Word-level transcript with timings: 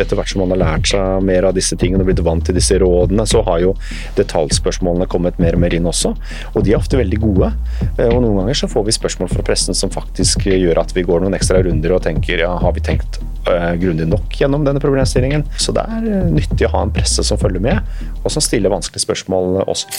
etter 0.00 0.18
hvert 0.18 0.30
som 0.30 0.42
man 0.42 0.54
har 0.54 0.62
lært 0.62 0.90
seg 0.90 1.24
mer 1.26 1.48
av 1.48 1.54
disse 1.56 1.76
tingene 1.80 2.04
og 2.04 2.10
blitt 2.10 2.22
vant 2.24 2.44
til 2.46 2.56
disse 2.56 2.78
rådene, 2.80 3.26
så 3.28 3.42
har 3.46 3.60
jo 3.62 3.74
detaljspørsmålene 4.18 5.08
kommet 5.10 5.38
mer 5.42 5.58
og 5.58 5.64
mer 5.64 5.76
inn 5.76 5.88
også. 5.90 6.14
Og 6.54 6.64
de 6.64 6.74
er 6.74 6.80
ofte 6.80 6.98
veldig 7.00 7.20
gode. 7.22 7.52
Eh, 7.98 8.08
og 8.08 8.20
noen 8.24 8.42
ganger 8.42 8.64
så 8.64 8.70
får 8.70 8.88
vi 8.88 8.96
spørsmål 8.98 9.32
fra 9.32 9.46
pressen 9.46 9.76
som 9.78 9.92
faktisk 9.94 10.46
gjør 10.50 10.82
at 10.82 10.94
vi 10.96 11.06
går 11.06 11.24
noen 11.24 11.36
ekstra 11.38 11.62
runder 11.64 11.96
og 11.96 12.04
tenker 12.06 12.44
ja, 12.44 12.52
har 12.60 12.74
vi 12.76 12.82
tenkt 12.84 13.20
uh, 13.48 13.72
grundig 13.80 14.06
nok 14.10 14.34
gjennom 14.40 14.66
denne 14.66 14.82
problemstillingen? 14.82 15.46
Så 15.60 15.74
det 15.76 15.84
er 15.84 16.08
uh, 16.08 16.32
nyttig 16.32 16.68
å 16.68 16.74
ha 16.74 16.84
en 16.86 16.94
presse 16.94 17.24
som 17.26 17.40
følger 17.40 17.62
med, 17.64 17.94
og 18.22 18.32
som 18.32 18.44
stiller 18.44 18.72
vanskelige 18.72 19.06
spørsmål 19.06 19.62
også. 19.64 19.90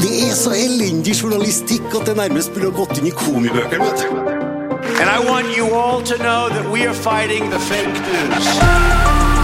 Det 0.00 0.14
er 0.26 0.34
så 0.36 0.54
elendig 0.58 1.14
journalistikk 1.20 1.86
at 1.94 2.10
det 2.10 2.18
nærmest 2.18 2.54
burde 2.56 2.74
gått 2.76 2.98
inn 2.98 3.10
i 3.12 3.14
komibøkene. 3.14 3.84
vet 3.84 4.08
du. 4.08 4.33
And 5.00 5.10
I 5.10 5.18
want 5.30 5.56
you 5.56 5.74
all 5.74 6.00
to 6.02 6.16
know 6.18 6.48
that 6.48 6.70
we 6.70 6.86
are 6.86 6.94
fighting 6.94 7.50
the 7.50 7.58
fake 7.58 7.94
news. 8.06 8.46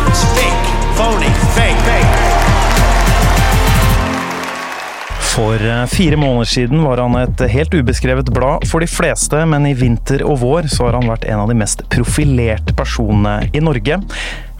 It's 0.07 0.25
fake, 0.39 0.67
phony, 0.95 1.31
fake, 1.57 1.81
fake. 1.87 2.11
For 5.35 5.67
eh, 5.67 5.87
fire 5.87 6.17
måneder 6.17 6.45
siden 6.45 6.83
var 6.83 7.03
han 7.03 7.17
et 7.19 7.41
helt 7.51 7.75
ubeskrevet 7.75 8.31
blad 8.35 8.69
for 8.71 8.81
de 8.81 8.87
fleste, 8.87 9.43
men 9.47 9.67
i 9.67 9.75
vinter 9.75 10.23
og 10.23 10.39
vår 10.45 10.71
så 10.71 10.87
har 10.87 10.99
han 11.01 11.11
vært 11.11 11.27
en 11.27 11.43
av 11.43 11.51
de 11.51 11.59
mest 11.59 11.83
profilerte 11.91 12.75
personene 12.79 13.51
i 13.51 13.63
Norge. 13.65 13.99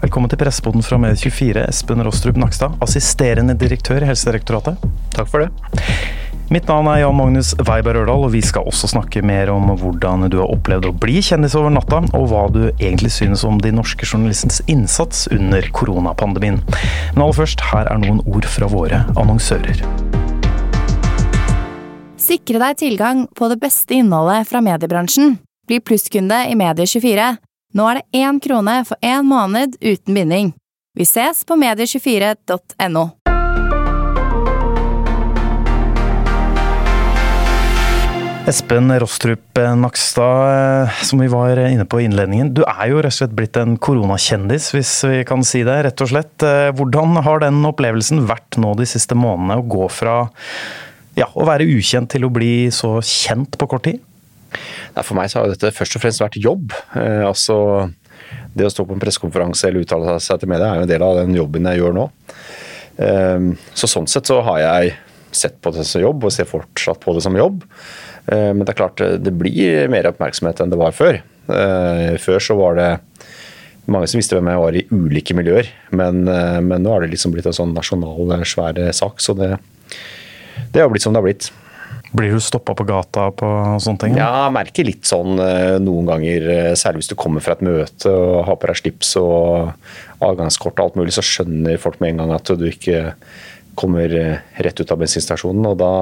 Velkommen 0.01 0.31
til 0.31 0.41
Presseboden 0.43 0.83
fra 0.83 0.99
Medie24, 0.99 1.69
Espen 1.69 2.03
Rostrup 2.03 2.39
Nakstad, 2.41 2.75
assisterende 2.83 3.55
direktør 3.55 4.03
i 4.03 4.11
Helsedirektoratet. 4.11 4.91
Takk 5.15 5.31
for 5.31 5.45
det. 5.45 5.79
Mitt 6.51 6.67
navn 6.67 6.89
er 6.91 6.97
Jan 6.99 7.15
Magnus 7.15 7.53
Weiberg 7.63 8.01
Ørdal, 8.01 8.25
og 8.25 8.33
vi 8.33 8.41
skal 8.43 8.65
også 8.67 8.89
snakke 8.91 9.21
mer 9.23 9.47
om 9.53 9.69
hvordan 9.79 10.25
du 10.27 10.41
har 10.41 10.49
opplevd 10.51 10.89
å 10.89 10.91
bli 10.99 11.21
kjendis 11.23 11.53
over 11.55 11.71
natta, 11.71 12.01
og 12.11 12.25
hva 12.27 12.41
du 12.51 12.65
egentlig 12.73 13.13
synes 13.15 13.45
om 13.47 13.55
de 13.63 13.71
norske 13.71 14.03
journalistens 14.03 14.59
innsats 14.67 15.29
under 15.31 15.63
koronapandemien. 15.71 16.59
Men 17.13 17.23
aller 17.23 17.37
først, 17.37 17.63
her 17.71 17.87
er 17.87 18.01
noen 18.03 18.19
ord 18.27 18.49
fra 18.51 18.67
våre 18.67 18.99
annonsører. 19.15 19.79
Sikre 22.19 22.59
deg 22.65 22.81
tilgang 22.83 23.23
på 23.31 23.47
det 23.47 23.61
beste 23.63 23.95
innholdet 24.01 24.51
fra 24.51 24.59
mediebransjen. 24.59 25.37
Bli 25.71 25.79
plusskunde 25.79 26.41
i 26.51 26.59
Medie24. 26.59 27.31
Nå 27.79 27.87
er 27.87 28.01
det 28.01 28.25
én 28.25 28.43
krone 28.43 28.81
for 28.91 28.99
én 28.99 29.23
måned 29.23 29.79
uten 29.79 30.19
binding. 30.19 30.51
Vi 30.99 31.07
ses 31.07 31.45
på 31.47 31.55
medie24.no. 31.55 33.07
Espen 38.49 38.89
Rostrup 38.99 39.59
Nakstad, 39.77 40.83
eh, 40.83 41.03
som 41.05 41.19
vi 41.19 41.27
var 41.29 41.59
inne 41.59 41.85
på 41.85 41.99
i 42.01 42.07
innledningen. 42.07 42.49
Du 42.57 42.63
er 42.65 42.87
jo 42.89 42.97
rett 42.97 43.13
og 43.13 43.19
slett 43.19 43.35
blitt 43.37 43.57
en 43.61 43.75
koronakjendis, 43.77 44.71
hvis 44.73 44.93
vi 45.05 45.19
kan 45.29 45.45
si 45.45 45.61
det, 45.67 45.75
rett 45.85 46.01
og 46.01 46.09
slett. 46.09 46.33
Eh, 46.41 46.71
hvordan 46.73 47.19
har 47.21 47.43
den 47.43 47.59
opplevelsen 47.69 48.23
vært 48.25 48.57
nå 48.57 48.73
de 48.79 48.87
siste 48.89 49.13
månedene, 49.13 49.59
å 49.61 49.67
gå 49.69 49.85
fra 49.93 50.15
ja, 51.19 51.27
å 51.37 51.45
være 51.45 51.69
ukjent 51.69 52.09
til 52.15 52.25
å 52.25 52.31
bli 52.33 52.71
så 52.73 52.95
kjent 53.05 53.59
på 53.61 53.69
kort 53.69 53.85
tid? 53.85 54.01
For 54.97 55.13
meg 55.19 55.37
har 55.37 55.53
dette 55.53 55.71
først 55.77 55.99
og 55.99 56.05
fremst 56.07 56.25
vært 56.25 56.41
jobb. 56.41 56.73
Eh, 56.97 57.21
altså, 57.27 57.91
det 58.57 58.65
å 58.65 58.73
stå 58.73 58.87
på 58.89 58.97
en 58.97 59.05
pressekonferanse 59.05 59.69
eller 59.69 59.85
uttale 59.85 60.17
seg 60.17 60.41
til 60.41 60.49
media 60.49 60.73
er 60.73 60.81
jo 60.81 60.89
en 60.89 60.93
del 60.95 61.05
av 61.05 61.21
den 61.21 61.37
jobben 61.37 61.69
jeg 61.69 61.83
gjør 61.83 61.97
nå. 61.99 62.09
Eh, 63.05 63.49
så 63.77 63.93
sånn 63.93 64.09
sett 64.09 64.33
så 64.33 64.41
har 64.49 64.65
jeg 64.65 64.97
sett 65.31 65.61
på 65.63 65.71
det 65.71 65.85
som 65.87 66.01
jobb, 66.03 66.25
og 66.25 66.33
ser 66.33 66.49
fortsatt 66.49 66.99
på 67.05 67.13
det 67.15 67.23
som 67.23 67.37
jobb. 67.37 67.61
Eh, 68.27 68.51
men 68.53 68.65
det 68.65 68.73
er 68.73 68.81
klart 68.81 69.01
det 69.01 69.33
blir 69.37 69.87
mer 69.91 70.09
oppmerksomhet 70.11 70.61
enn 70.61 70.73
det 70.73 70.79
var 70.79 70.95
før. 70.95 71.21
Eh, 71.51 72.17
før 72.21 72.43
så 72.43 72.57
var 72.59 72.77
det 72.77 72.91
mange 73.91 74.09
som 74.09 74.21
visste 74.21 74.37
hvem 74.37 74.51
jeg 74.51 74.61
var 74.61 74.77
i 74.77 74.85
ulike 74.93 75.35
miljøer, 75.35 75.71
men, 75.97 76.27
eh, 76.29 76.59
men 76.63 76.85
nå 76.85 76.93
har 76.93 77.03
det 77.03 77.15
liksom 77.15 77.33
blitt 77.33 77.49
en 77.49 77.57
sånn 77.57 77.73
nasjonal, 77.75 78.45
svær 78.45 78.77
sak. 78.95 79.23
Så 79.23 79.35
det, 79.37 79.55
det 80.71 80.83
har 80.83 80.91
blitt 80.91 81.07
som 81.07 81.15
det 81.15 81.21
har 81.21 81.27
blitt. 81.27 81.49
Blir 82.11 82.33
du 82.35 82.43
stoppa 82.43 82.73
på 82.75 82.83
gata 82.83 83.29
på 83.39 83.49
sånne 83.79 84.01
ting? 84.01 84.17
Ja, 84.19 84.45
jeg 84.45 84.55
merker 84.57 84.83
litt 84.83 85.07
sånn 85.07 85.39
noen 85.79 86.09
ganger, 86.09 86.73
særlig 86.75 87.05
hvis 87.05 87.11
du 87.13 87.15
kommer 87.15 87.43
fra 87.43 87.55
et 87.55 87.63
møte 87.63 88.11
og 88.11 88.41
har 88.49 88.57
på 88.59 88.67
deg 88.67 88.79
slips 88.81 89.13
og 89.21 89.71
adgangskort 90.19 90.75
og 90.75 90.89
alt 90.89 90.99
mulig, 90.99 91.15
så 91.15 91.23
skjønner 91.23 91.79
folk 91.79 92.01
med 92.03 92.11
en 92.11 92.25
gang 92.25 92.33
at 92.35 92.51
du 92.59 92.65
ikke 92.67 93.13
kommer 93.79 94.11
rett 94.11 94.83
ut 94.83 94.91
av 94.91 94.99
bensinstasjonen. 94.99 95.69
Og 95.71 95.79
da, 95.79 95.93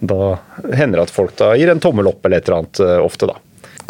da 0.00 0.34
hender 0.72 1.00
det 1.00 1.06
at 1.08 1.14
folk 1.14 1.36
da 1.38 1.52
gir 1.58 1.70
en 1.72 1.82
tommel 1.82 2.08
opp 2.10 2.24
eller 2.24 2.40
et 2.40 2.48
eller 2.48 2.62
annet 2.62 2.82
ofte, 3.04 3.28
da. 3.30 3.38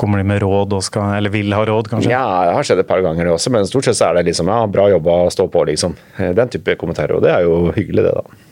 Kommer 0.00 0.20
de 0.20 0.24
med 0.24 0.40
råd 0.40 0.72
og 0.72 0.84
skal, 0.84 1.16
eller 1.18 1.32
vil 1.32 1.52
ha 1.52 1.64
råd, 1.68 1.90
kanskje? 1.92 2.12
Ja, 2.12 2.24
det 2.48 2.54
har 2.56 2.66
skjedd 2.66 2.80
et 2.82 2.88
par 2.88 3.02
ganger 3.04 3.26
det 3.26 3.34
også, 3.34 3.52
men 3.52 3.66
stort 3.68 3.84
sett 3.84 3.98
så 3.98 4.08
er 4.08 4.20
det 4.20 4.30
liksom 4.30 4.48
ja, 4.48 4.62
bra 4.70 4.86
jobba, 4.88 5.22
stå 5.34 5.44
på, 5.52 5.64
liksom. 5.68 5.96
Den 6.16 6.52
type 6.52 6.78
kommentarer. 6.80 7.18
Og 7.18 7.26
det 7.26 7.34
er 7.34 7.44
jo 7.44 7.66
hyggelig, 7.76 8.06
det, 8.06 8.14
da. 8.16 8.46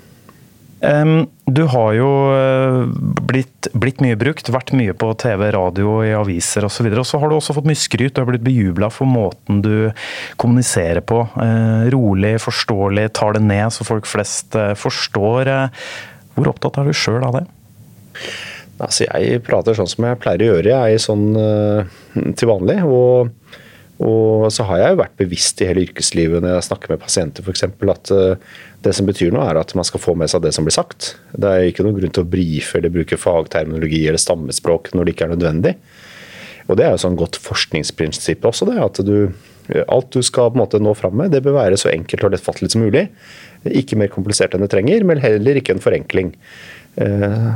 Um, 0.78 1.24
du 1.50 1.64
har 1.72 1.94
jo 1.96 2.08
blitt, 3.26 3.70
blitt, 3.75 4.02
mye 4.04 4.19
brukt, 4.20 4.50
vært 4.54 4.70
mye 4.78 4.94
på 4.94 5.08
TV, 5.19 5.48
radio, 5.56 5.96
i 6.06 6.12
aviser 6.14 6.69
osv. 6.69 6.86
Og, 6.86 7.00
og 7.00 7.08
så 7.08 7.22
har 7.22 7.32
du 7.32 7.38
også 7.38 7.56
fått 7.56 7.70
mye 7.70 7.80
skryt. 7.80 8.12
Du 8.14 8.22
har 8.22 8.28
blitt 8.28 8.44
bejubla 8.46 8.90
for 8.92 9.10
måten 9.10 9.62
du 9.64 9.88
kommuniserer 10.38 11.00
på. 11.00 11.25
Uh, 11.34 11.88
rolig, 11.94 12.36
forståelig, 12.44 13.08
tar 13.19 13.38
det 13.38 13.44
ned 13.48 13.75
så 13.75 13.88
folk 13.88 14.06
flest 14.10 14.54
uh, 14.58 14.75
forstår. 14.78 15.50
Uh, 15.50 15.90
hvor 16.38 16.54
opptatt 16.54 16.81
er 16.81 16.88
du 16.88 16.97
sjøl 16.97 17.25
av 17.26 17.41
det? 17.41 17.44
Altså, 18.78 19.09
jeg 19.09 19.43
prater 19.47 19.75
sånn 19.75 19.91
som 19.91 20.06
jeg 20.06 20.21
pleier 20.22 20.44
å 20.44 20.50
gjøre, 20.53 20.82
jeg 20.87 21.03
sånn 21.03 21.26
til 22.38 22.50
vanlig. 22.50 22.81
og 22.87 23.34
og 23.99 24.47
så 24.54 24.62
har 24.69 24.78
jeg 24.78 24.93
jo 24.93 24.99
vært 25.00 25.15
bevisst 25.19 25.59
i 25.59 25.66
hele 25.66 25.82
yrkeslivet 25.82 26.43
når 26.43 26.53
jeg 26.53 26.66
snakker 26.69 26.93
med 26.93 27.00
pasienter 27.03 27.43
f.eks. 27.43 27.65
at 27.66 28.12
det 28.87 28.93
som 28.94 29.09
betyr 29.09 29.32
noe, 29.34 29.47
er 29.50 29.59
at 29.59 29.75
man 29.75 29.87
skal 29.87 30.03
få 30.03 30.15
med 30.19 30.31
seg 30.31 30.44
det 30.44 30.53
som 30.54 30.66
blir 30.66 30.76
sagt. 30.76 31.16
Det 31.34 31.50
er 31.50 31.66
ikke 31.66 31.82
noen 31.82 31.97
grunn 31.97 32.15
til 32.15 32.22
å 32.22 32.31
brife 32.31 32.78
eller 32.78 32.94
bruke 32.94 33.19
fagterminologi 33.19 34.05
eller 34.06 34.22
stammespråk 34.22 34.93
når 34.94 35.09
det 35.09 35.15
ikke 35.16 35.26
er 35.26 35.34
nødvendig. 35.34 35.75
Og 36.69 36.78
Det 36.78 36.84
er 36.84 36.94
jo 36.94 37.03
sånn 37.03 37.19
godt 37.19 37.41
forskningsprinsipp 37.43 38.44
også, 38.47 38.69
det, 38.69 38.76
at 38.78 39.00
du, 39.03 39.32
alt 39.88 40.12
du 40.15 40.22
skal 40.22 40.53
på 40.53 40.59
en 40.59 40.62
måte 40.62 40.81
nå 40.82 40.93
fram 40.94 41.16
med, 41.19 41.32
det 41.34 41.43
bør 41.43 41.59
være 41.59 41.81
så 41.81 41.91
enkelt 41.91 42.26
og 42.28 42.34
lettfattelig 42.37 42.75
som 42.75 42.84
mulig. 42.84 43.09
Ikke 43.76 43.98
mer 44.00 44.12
komplisert 44.12 44.54
enn 44.54 44.64
det 44.64 44.70
trenger, 44.72 45.04
men 45.08 45.20
heller 45.22 45.60
ikke 45.60 45.76
en 45.76 45.82
forenkling. 45.82 46.34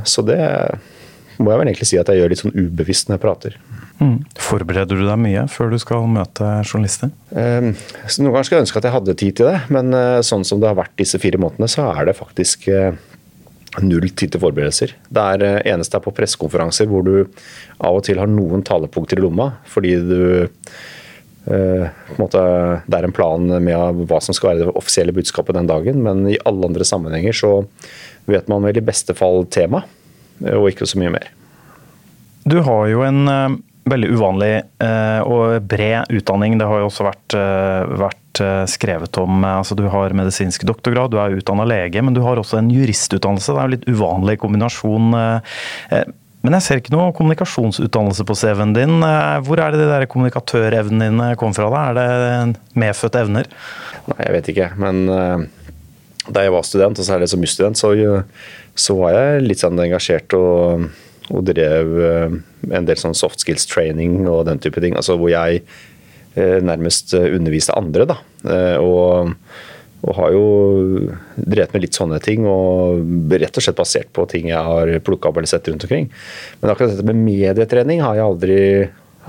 Så 0.06 0.22
det 0.22 0.38
må 1.42 1.52
jeg 1.52 1.60
vel 1.60 1.70
egentlig 1.70 1.88
si 1.90 1.98
at 2.00 2.10
jeg 2.10 2.20
gjør 2.20 2.32
litt 2.32 2.42
sånn 2.42 2.54
ubevisst 2.54 3.08
når 3.08 3.16
jeg 3.16 3.22
prater. 3.22 3.56
Mm. 4.02 4.16
Forbereder 4.40 4.98
du 4.98 5.04
deg 5.06 5.20
mye 5.22 5.44
før 5.50 5.72
du 5.72 5.78
skal 5.80 6.06
møte 6.10 6.48
journalister? 6.66 7.12
Um, 7.30 7.72
noen 7.72 8.34
ganger 8.34 8.48
skal 8.48 8.58
jeg 8.58 8.66
ønske 8.66 8.80
at 8.80 8.88
jeg 8.88 8.96
hadde 8.96 9.16
tid 9.22 9.38
til 9.38 9.50
det, 9.50 9.58
men 9.74 9.94
uh, 9.94 10.20
sånn 10.26 10.46
som 10.48 10.62
det 10.62 10.70
har 10.70 10.78
vært 10.78 10.96
disse 11.00 11.20
fire 11.22 11.40
månedene, 11.42 11.70
så 11.70 11.88
er 11.92 12.08
det 12.08 12.18
faktisk 12.18 12.68
null 13.80 14.10
tid 14.10 14.34
til 14.34 14.42
forberedelser. 14.42 14.96
Det 15.08 15.28
er 15.36 15.68
eneste 15.72 15.96
er 15.96 16.04
på 16.04 16.12
pressekonferanser 16.12 16.90
hvor 16.90 17.06
du 17.06 17.14
av 17.80 17.96
og 17.96 18.02
til 18.04 18.20
har 18.20 18.28
noen 18.28 18.64
talepunkter 18.66 19.16
i 19.16 19.24
lomma 19.24 19.54
fordi 19.72 19.94
du 19.96 20.18
Måte, 21.42 22.40
det 22.86 22.98
er 22.98 23.06
en 23.08 23.14
plan 23.14 23.48
med 23.64 24.04
hva 24.06 24.20
som 24.22 24.36
skal 24.36 24.52
være 24.52 24.62
det 24.62 24.76
offisielle 24.78 25.14
budskapet 25.16 25.56
den 25.56 25.66
dagen, 25.70 25.98
men 26.04 26.22
i 26.30 26.38
alle 26.46 26.68
andre 26.70 26.86
sammenhenger 26.86 27.34
så 27.34 27.52
vet 28.30 28.46
man 28.50 28.62
vel 28.62 28.78
i 28.78 28.84
beste 28.86 29.16
fall 29.18 29.42
tema, 29.50 29.82
og 30.38 30.68
ikke 30.70 30.86
så 30.86 31.00
mye 31.02 31.16
mer. 31.16 31.26
Du 32.46 32.60
har 32.62 32.86
jo 32.90 33.02
en 33.06 33.26
veldig 33.90 34.12
uvanlig 34.14 34.54
og 35.26 35.58
bred 35.66 36.14
utdanning. 36.14 36.58
Det 36.58 36.68
har 36.70 36.82
jo 36.82 36.88
også 36.88 37.06
vært, 37.08 37.36
vært 38.04 38.42
skrevet 38.70 39.18
om 39.20 39.42
altså 39.44 39.74
Du 39.76 39.84
har 39.92 40.14
medisinsk 40.16 40.64
doktorgrad, 40.68 41.10
du 41.12 41.18
er 41.20 41.34
utdanna 41.36 41.66
lege, 41.68 42.02
men 42.02 42.14
du 42.14 42.22
har 42.24 42.38
også 42.38 42.60
en 42.60 42.70
juristutdannelse. 42.72 43.50
Det 43.50 43.58
er 43.58 43.66
jo 43.66 43.74
litt 43.76 43.90
uvanlig 43.90 44.38
kombinasjon. 44.42 45.10
Men 46.42 46.56
jeg 46.58 46.64
ser 46.66 46.80
ikke 46.80 46.94
noe 46.94 47.12
kommunikasjonsutdannelse 47.14 48.26
på 48.26 48.36
CV-en 48.38 48.74
din. 48.74 48.96
Hvor 49.46 49.62
er 49.62 49.74
det 49.74 49.84
de 49.84 49.90
der 49.90 50.08
kommunikatørevnene 50.10 51.10
dine 51.12 51.28
kom 51.40 51.54
fra? 51.54 51.68
da? 51.70 51.82
Er 51.92 51.98
det 51.98 52.78
medfødte 52.78 53.22
evner? 53.22 53.50
Nei, 54.10 54.18
jeg 54.24 54.34
vet 54.36 54.50
ikke. 54.50 54.68
Men 54.82 55.04
da 56.26 56.42
jeg 56.42 56.54
var 56.54 56.66
student, 56.66 56.98
og 56.98 57.06
særlig 57.06 57.30
som 57.30 57.46
jusstudent, 57.46 57.78
så, 57.78 57.94
så 58.74 58.98
var 58.98 59.14
jeg 59.14 59.46
litt 59.46 59.62
sånn 59.62 59.80
engasjert 59.86 60.34
og 60.38 60.90
og 61.30 61.46
drev 61.46 61.92
en 62.72 62.86
del 62.88 62.98
sånn 62.98 63.16
soft 63.16 63.42
skills 63.42 63.66
training 63.70 64.26
og 64.26 64.46
den 64.48 64.60
type 64.62 64.80
ting. 64.82 64.96
Altså 64.98 65.16
hvor 65.20 65.30
jeg 65.32 65.62
nærmest 66.34 67.14
underviste 67.14 67.76
andre. 67.76 68.08
da, 68.08 68.18
og, 68.80 69.34
og 70.02 70.16
har 70.18 70.32
jo 70.34 70.46
drevet 71.36 71.76
med 71.76 71.84
litt 71.84 71.98
sånne 71.98 72.18
ting, 72.22 72.46
og 72.48 73.30
rett 73.30 73.58
og 73.58 73.64
slett 73.64 73.78
basert 73.78 74.10
på 74.14 74.26
ting 74.30 74.50
jeg 74.50 74.58
har 74.66 74.90
plukka 75.06 75.30
opp 75.30 75.38
eller 75.38 75.50
sett 75.50 75.70
rundt 75.70 75.86
omkring. 75.86 76.08
Men 76.60 76.72
akkurat 76.72 76.96
dette 76.96 77.06
med 77.06 77.22
medietrening 77.22 78.02
har 78.02 78.18
jeg 78.18 78.26
aldri 78.26 78.58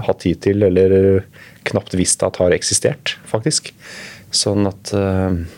hatt 0.08 0.24
tid 0.26 0.42
til, 0.42 0.66
eller 0.66 1.22
knapt 1.70 1.94
visst 1.94 2.26
at 2.26 2.42
har 2.42 2.56
eksistert, 2.58 3.20
faktisk. 3.30 3.70
Sånn 4.34 4.66
at, 4.66 4.90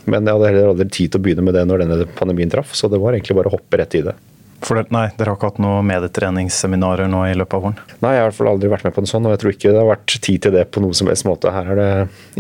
Men 0.04 0.28
jeg 0.28 0.36
hadde 0.36 0.52
heller 0.52 0.74
aldri 0.74 0.90
tid 0.92 1.14
til 1.14 1.22
å 1.22 1.24
begynne 1.24 1.46
med 1.48 1.56
det 1.56 1.64
når 1.64 1.86
denne 1.86 2.08
pandemien 2.20 2.52
traff, 2.52 2.76
så 2.76 2.92
det 2.92 3.00
var 3.00 3.16
egentlig 3.16 3.40
bare 3.40 3.48
å 3.48 3.56
hoppe 3.56 3.80
rett 3.80 3.96
i 3.96 4.04
det. 4.10 4.18
For 4.66 4.80
det, 4.80 4.90
nei, 4.92 5.08
Dere 5.16 5.32
har 5.32 5.38
ikke 5.38 5.54
hatt 5.54 5.64
noen 5.64 5.88
medietreningsseminarer 5.88 7.08
nå 7.12 7.26
i 7.30 7.36
løpet 7.38 7.56
av 7.56 7.64
våren? 7.64 7.82
Nei, 8.04 8.16
jeg 8.16 8.24
har 8.24 8.26
i 8.26 8.30
hvert 8.34 8.40
fall 8.40 8.52
aldri 8.52 8.72
vært 8.72 8.88
med 8.88 8.96
på 8.96 9.04
en 9.04 9.12
sånn, 9.12 9.28
og 9.28 9.36
jeg 9.36 9.42
tror 9.44 9.56
ikke 9.56 9.72
det 9.72 9.80
har 9.80 9.92
vært 9.94 10.16
tid 10.28 10.44
til 10.44 10.56
det 10.56 10.64
på 10.76 10.84
noen 10.84 10.98
som 10.98 11.12
helst 11.12 11.28
måte. 11.28 11.54
Her 11.56 11.72
er 11.72 11.80
det, 11.80 11.92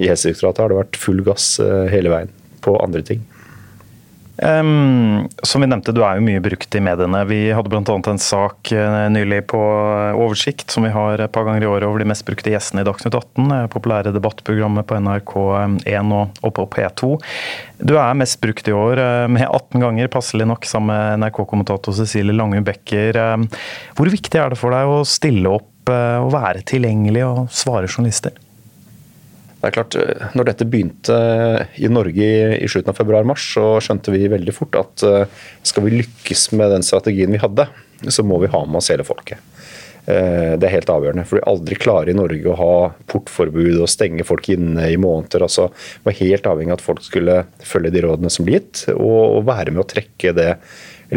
I 0.01 0.10
Helsedirektoratet 0.10 0.63
har 0.63 0.74
det 0.74 0.80
vært 0.81 1.00
full 1.00 1.22
gass 1.24 1.54
eh, 1.63 1.86
hele 1.94 2.12
veien 2.12 2.33
på 2.65 2.75
andre 2.81 3.06
ting. 3.06 3.23
Um, 4.38 5.29
som 5.44 5.63
vi 5.63 5.67
nevnte, 5.67 5.94
du 5.95 6.01
er 6.03 6.17
jo 6.17 6.25
mye 6.25 6.41
brukt 6.44 6.75
i 6.75 6.81
mediene. 6.83 7.21
Vi 7.29 7.39
hadde 7.56 7.71
bl.a. 7.71 7.95
en 7.95 8.19
sak 8.19 8.71
uh, 8.75 9.06
nylig 9.12 9.45
på 9.47 9.59
Oversikt, 10.19 10.67
som 10.73 10.83
vi 10.83 10.91
har 10.91 11.23
et 11.23 11.31
par 11.31 11.47
ganger 11.47 11.63
i 11.63 11.69
året 11.69 11.88
over 11.88 12.03
de 12.03 12.09
mest 12.09 12.25
brukte 12.27 12.51
gjestene 12.51 12.83
i 12.83 12.88
Dagsnytt 12.88 13.15
18. 13.15 13.47
Det 13.47 13.62
populære 13.71 14.13
debattprogrammet 14.15 14.89
på 14.89 15.00
NRK1 15.00 16.12
og, 16.19 16.51
på 16.57 16.67
P2. 16.75 17.13
Du 17.79 17.95
er 17.95 18.19
mest 18.19 18.41
brukt 18.44 18.67
i 18.67 18.75
år, 18.75 19.00
med 19.31 19.47
18 19.47 19.83
ganger, 19.83 20.12
passelig 20.12 20.47
nok, 20.51 20.67
sammen 20.67 20.91
med 20.91 21.23
NRK-kommentator 21.23 21.95
Cecilie 21.95 22.35
Langum 22.35 22.67
Becker. 22.67 23.19
Hvor 23.95 24.12
viktig 24.12 24.39
er 24.39 24.51
det 24.51 24.59
for 24.59 24.75
deg 24.75 24.91
å 24.91 25.03
stille 25.07 25.51
opp 25.59 25.91
og 25.91 26.31
være 26.33 26.63
tilgjengelig 26.67 27.23
og 27.27 27.45
svare 27.53 27.91
journalister? 27.91 28.35
Det 29.65 29.71
er 29.71 29.77
klart, 29.79 29.95
eh, 29.97 30.25
når 30.38 30.45
dette 30.51 30.65
begynte 30.69 31.15
i 31.81 31.89
Norge 31.89 32.25
i 32.53 32.67
slutten 32.69 32.91
av 32.91 33.00
februar-mars, 33.00 33.47
så 33.56 33.79
skjønte 33.81 34.13
vi 34.13 34.27
veldig 34.29 34.53
fort 34.53 34.77
at 34.77 35.03
eh, 35.07 35.47
skal 35.65 35.88
vi 35.88 35.95
lykkes 36.03 36.51
med 36.53 36.69
den 36.75 36.85
strategien 36.85 37.33
vi 37.33 37.41
hadde, 37.41 37.65
så 38.06 38.21
må 38.21 38.38
vi 38.44 38.51
ha 38.53 38.62
med 38.62 38.77
oss 38.77 38.91
hele 38.94 39.07
folket. 39.07 39.41
Eh, 40.06 40.53
det 40.62 40.67
er 40.69 40.75
helt 40.75 40.91
avgjørende. 40.94 41.25
For 41.25 41.39
vi 41.39 41.47
aldri 41.50 41.79
klarer 41.81 42.13
i 42.13 42.17
Norge 42.19 42.51
å 42.51 42.59
ha 42.59 42.75
portforbud 43.09 43.79
og 43.79 43.89
stenge 43.89 44.27
folk 44.29 44.51
inne 44.53 44.85
i 44.94 45.01
måneder. 45.01 45.47
altså 45.47 45.71
Vi 45.73 46.12
var 46.12 46.19
helt 46.21 46.51
avhengig 46.51 46.75
av 46.75 46.77
at 46.77 46.85
folk 46.85 47.01
skulle 47.07 47.41
følge 47.65 47.95
de 47.97 48.06
rådene 48.06 48.33
som 48.38 48.45
ble 48.45 48.59
gitt, 48.59 48.85
og 48.94 49.50
være 49.50 49.73
med 49.73 49.81
å 49.81 49.89
trekke 49.95 50.35
det 50.38 50.51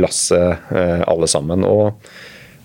lasset 0.00 0.72
alle 0.72 1.28
sammen. 1.28 1.68
og 1.68 2.00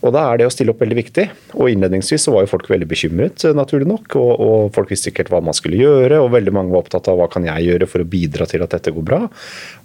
og 0.03 0.11
Da 0.11 0.23
er 0.27 0.39
det 0.39 0.47
å 0.49 0.51
stille 0.51 0.73
opp 0.73 0.81
veldig 0.83 0.97
viktig. 0.97 1.25
Og 1.55 1.71
Innledningsvis 1.71 2.25
så 2.27 2.33
var 2.35 2.43
jo 2.43 2.51
folk 2.51 2.67
veldig 2.71 2.87
bekymret, 2.91 3.45
eh, 3.47 3.55
naturlig 3.55 3.87
nok. 3.87 4.17
Og, 4.19 4.31
og, 4.35 4.63
folk 4.75 4.91
visste 4.91 5.09
ikke 5.09 5.23
helt 5.23 5.33
hva 5.37 5.43
man 5.47 5.55
skulle 5.55 5.79
gjøre, 5.79 6.19
og 6.19 6.33
veldig 6.33 6.53
mange 6.55 6.73
var 6.75 6.83
opptatt 6.83 7.07
av 7.11 7.19
hva 7.19 7.29
kan 7.31 7.47
jeg 7.47 7.69
gjøre 7.69 7.87
for 7.87 8.03
å 8.03 8.09
bidra 8.11 8.47
til 8.49 8.65
at 8.65 8.75
dette 8.75 8.91
går 8.91 9.05
bra. 9.07 9.21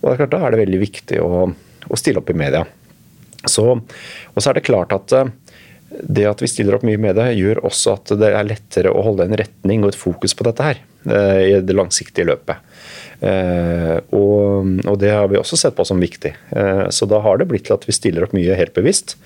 Og 0.01 0.09
det 0.09 0.17
er 0.17 0.23
klart, 0.25 0.35
Da 0.35 0.41
er 0.43 0.55
det 0.55 0.65
veldig 0.65 0.81
viktig 0.83 1.21
å, 1.23 1.45
å 1.87 1.99
stille 2.01 2.23
opp 2.23 2.33
i 2.35 2.39
media. 2.39 2.65
Så, 3.47 3.65
og 3.71 4.43
så 4.43 4.51
er 4.51 4.59
det 4.59 4.67
klart 4.67 4.95
at 4.97 5.15
eh, 5.15 5.31
det 6.03 6.27
at 6.29 6.43
vi 6.43 6.51
stiller 6.51 6.75
opp 6.75 6.83
mye 6.85 6.99
i 6.99 7.05
media, 7.07 7.31
gjør 7.31 7.63
også 7.71 7.95
at 7.95 8.11
det 8.19 8.33
er 8.35 8.49
lettere 8.49 8.91
å 8.91 9.05
holde 9.07 9.29
en 9.29 9.39
retning 9.39 9.87
og 9.87 9.95
et 9.95 10.01
fokus 10.01 10.35
på 10.35 10.45
dette 10.49 10.67
her 10.67 10.83
eh, 11.07 11.45
i 11.47 11.53
det 11.63 11.77
langsiktige 11.79 12.27
løpet. 12.27 12.67
Og, 13.19 14.69
og 14.87 14.99
det 15.03 15.09
har 15.11 15.25
vi 15.27 15.41
også 15.41 15.57
sett 15.59 15.75
på 15.75 15.83
som 15.83 15.99
viktig. 15.99 16.31
Så 16.95 17.07
da 17.11 17.19
har 17.25 17.41
det 17.41 17.49
blitt 17.51 17.65
til 17.67 17.75
at 17.75 17.83
vi 17.89 17.97
stiller 17.97 18.23
opp 18.23 18.35
mye 18.37 18.55
helt 18.55 18.77
bevisst. 18.77 19.17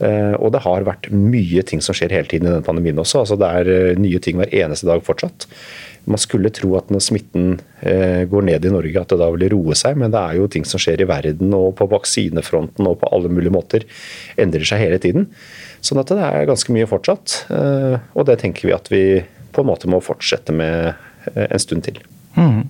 Eh, 0.00 0.34
og 0.40 0.54
det 0.54 0.62
har 0.64 0.86
vært 0.86 1.10
mye 1.12 1.62
ting 1.66 1.82
som 1.84 1.96
skjer 1.96 2.14
hele 2.14 2.28
tiden 2.30 2.48
i 2.48 2.52
denne 2.54 2.64
pandemien 2.64 2.98
også. 3.00 3.22
altså 3.22 3.36
Det 3.40 3.48
er 3.60 3.70
eh, 3.74 4.00
nye 4.00 4.20
ting 4.22 4.38
hver 4.40 4.52
eneste 4.62 4.88
dag 4.88 5.02
fortsatt. 5.04 5.46
Man 6.10 6.20
skulle 6.20 6.52
tro 6.56 6.72
at 6.78 6.88
når 6.92 7.04
smitten 7.04 7.50
eh, 7.84 8.24
går 8.30 8.46
ned 8.48 8.64
i 8.64 8.72
Norge, 8.72 9.02
at 9.02 9.12
det 9.12 9.18
da 9.20 9.28
vil 9.34 9.44
roe 9.52 9.76
seg, 9.76 9.98
men 10.00 10.14
det 10.14 10.22
er 10.22 10.38
jo 10.38 10.48
ting 10.52 10.64
som 10.68 10.80
skjer 10.80 11.04
i 11.04 11.08
verden 11.10 11.52
og 11.56 11.74
på 11.78 11.88
vaksinefronten 11.90 12.88
og 12.88 13.02
på 13.02 13.10
alle 13.12 13.32
mulige 13.32 13.54
måter 13.54 13.84
endrer 14.40 14.64
seg 14.68 14.86
hele 14.86 15.00
tiden. 15.02 15.28
Sånn 15.84 16.00
at 16.00 16.12
det 16.12 16.24
er 16.24 16.48
ganske 16.48 16.72
mye 16.76 16.88
fortsatt. 16.88 17.36
Og 17.48 18.26
det 18.28 18.40
tenker 18.42 18.68
vi 18.68 18.76
at 18.76 18.88
vi 18.92 19.04
på 19.52 19.64
en 19.64 19.70
måte 19.70 19.88
må 19.88 20.02
fortsette 20.04 20.52
med 20.52 20.92
en 21.32 21.62
stund 21.62 21.88
til. 21.88 22.02
Mm. 22.36 22.68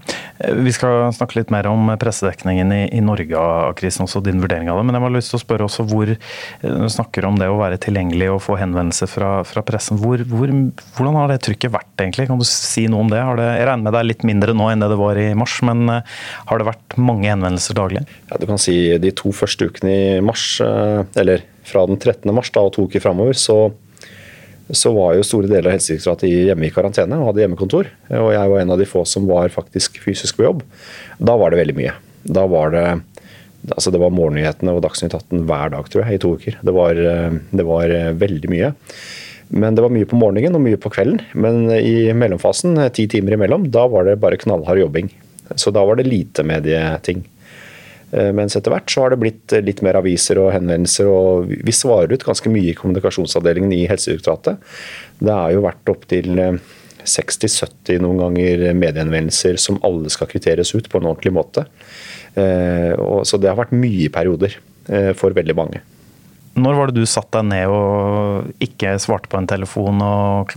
Vi 0.65 0.73
skal 0.73 1.11
snakke 1.12 1.37
litt 1.37 1.51
mer 1.53 1.67
om 1.69 1.91
pressedekningen 2.01 2.73
i, 2.73 2.81
i 2.97 3.01
Norge, 3.05 3.41
Krisen, 3.77 4.07
også 4.07 4.23
din 4.25 4.41
vurdering 4.41 4.71
av 4.73 4.81
det. 4.81 4.87
Men 4.89 4.97
jeg 4.97 5.05
har 5.05 5.15
lyst 5.15 5.35
til 5.35 5.39
å 5.41 5.43
spørre 5.43 5.67
også 5.67 5.85
hvor 5.91 6.15
Du 6.62 6.89
snakker 6.93 7.27
om 7.29 7.37
det 7.41 7.51
å 7.51 7.59
være 7.61 7.81
tilgjengelig 7.83 8.31
og 8.33 8.41
få 8.47 8.57
henvendelser 8.61 9.11
fra, 9.11 9.33
fra 9.49 9.65
pressen. 9.67 10.01
Hvor, 10.01 10.25
hvor, 10.31 10.55
hvordan 10.97 11.21
har 11.21 11.33
det 11.33 11.43
trykket 11.45 11.75
vært, 11.75 11.93
egentlig? 11.99 12.31
Kan 12.31 12.41
du 12.41 12.47
si 12.49 12.87
noe 12.91 13.05
om 13.05 13.12
det? 13.12 13.21
det? 13.43 13.51
Jeg 13.61 13.69
regner 13.69 13.85
med 13.85 13.97
det 13.97 14.01
er 14.01 14.11
litt 14.11 14.27
mindre 14.33 14.57
nå 14.57 14.71
enn 14.73 14.85
det 14.85 14.91
det 14.95 15.01
var 15.01 15.21
i 15.21 15.29
mars, 15.39 15.59
men 15.67 15.85
eh, 15.93 16.17
har 16.49 16.61
det 16.61 16.71
vært 16.71 16.99
mange 17.01 17.29
henvendelser 17.29 17.77
daglig? 17.77 18.07
Ja, 18.33 18.41
du 18.41 18.49
kan 18.49 18.61
si 18.61 18.79
De 19.01 19.12
to 19.17 19.35
første 19.37 19.69
ukene 19.69 19.93
i 19.93 20.25
mars, 20.25 20.47
eh, 20.65 21.05
eller 21.21 21.45
fra 21.69 21.85
den 21.87 22.01
13. 22.01 22.33
mars 22.35 22.51
da, 22.55 22.65
og 22.65 22.75
to 22.75 22.89
uker 22.89 23.05
framover, 23.05 23.37
så 23.37 23.61
så 24.76 24.93
var 24.94 25.17
jo 25.17 25.26
store 25.26 25.50
deler 25.50 25.70
av 25.70 25.76
Helsedirektoratet 25.76 26.31
hjemme 26.31 26.69
i 26.69 26.72
karantene 26.75 27.19
og 27.19 27.31
hadde 27.31 27.44
hjemmekontor. 27.44 27.88
Og 28.19 28.31
jeg 28.34 28.52
var 28.52 28.62
en 28.62 28.75
av 28.75 28.81
de 28.81 28.88
få 28.88 29.05
som 29.08 29.28
var 29.28 29.52
faktisk 29.55 30.00
fysisk 30.05 30.38
på 30.38 30.46
jobb. 30.46 30.64
Da 31.19 31.37
var 31.40 31.52
det 31.52 31.62
veldig 31.62 31.76
mye. 31.78 31.94
Da 32.26 32.46
var 32.50 32.75
det 32.75 32.84
altså 33.69 33.93
det 33.93 34.00
var 34.00 34.12
morgennyhetene 34.17 34.72
og 34.72 34.84
Dagsnytt 34.84 35.14
18 35.17 35.43
hver 35.49 35.72
dag 35.75 35.88
tror 35.93 36.06
jeg, 36.06 36.17
i 36.17 36.22
to 36.22 36.34
uker. 36.38 36.61
Det 36.64 36.75
var, 36.75 37.00
det 37.50 37.67
var 37.67 37.96
veldig 38.20 38.52
mye. 38.52 38.70
Men 39.50 39.75
det 39.75 39.82
var 39.82 39.93
mye 39.93 40.08
på 40.08 40.19
morgenen 40.19 40.56
og 40.56 40.62
mye 40.64 40.78
på 40.81 40.93
kvelden. 40.94 41.20
Men 41.34 41.66
i 41.75 42.12
mellomfasen, 42.16 42.78
ti 42.94 43.08
timer 43.11 43.37
imellom, 43.37 43.66
da 43.75 43.84
var 43.90 44.06
det 44.06 44.20
bare 44.23 44.38
knallhard 44.40 44.81
jobbing. 44.81 45.11
Så 45.58 45.73
da 45.75 45.82
var 45.84 45.99
det 45.99 46.08
lite 46.08 46.44
medieting. 46.46 47.25
Eh, 48.11 48.33
mens 48.35 48.57
etter 48.59 48.73
hvert 48.75 48.91
så 48.91 49.05
har 49.05 49.12
det 49.12 49.21
blitt 49.23 49.55
eh, 49.55 49.62
litt 49.62 49.83
mer 49.87 50.01
aviser 50.01 50.41
og 50.43 50.51
henvendelser, 50.55 51.11
og 51.11 51.51
vi 51.51 51.75
svarer 51.75 52.11
ut 52.11 52.27
ganske 52.27 52.51
mye 52.51 52.73
i 52.73 52.79
kommunikasjonsavdelingen 52.79 53.75
i 53.77 53.85
Helsedirektoratet. 53.91 54.73
Det 55.21 55.37
har 55.37 55.55
jo 55.55 55.62
vært 55.67 55.93
opptil 55.93 56.33
60-70 56.41 57.95
eh, 57.95 58.03
noen 58.03 58.25
ganger 58.25 58.67
mediehenvendelser 58.79 59.61
som 59.62 59.79
alle 59.87 60.11
skal 60.12 60.31
kvitteres 60.31 60.75
ut 60.75 60.91
på 60.91 61.01
en 61.01 61.12
ordentlig 61.12 61.35
måte. 61.37 61.67
Så 62.31 63.41
det 63.43 63.49
har 63.51 63.57
vært 63.59 63.73
mye 63.75 64.07
perioder 64.15 64.53
for 65.19 65.35
veldig 65.35 65.55
mange. 65.59 65.81
Når 66.62 66.77
var 66.79 66.91
det 66.91 67.03
du 67.03 67.09
satte 67.11 67.41
deg 67.41 67.49
ned 67.49 67.73
og 67.75 68.62
ikke 68.62 68.93
svarte 69.03 69.27
på 69.33 69.41
en 69.41 69.49
telefon 69.51 69.99
og 70.07 70.55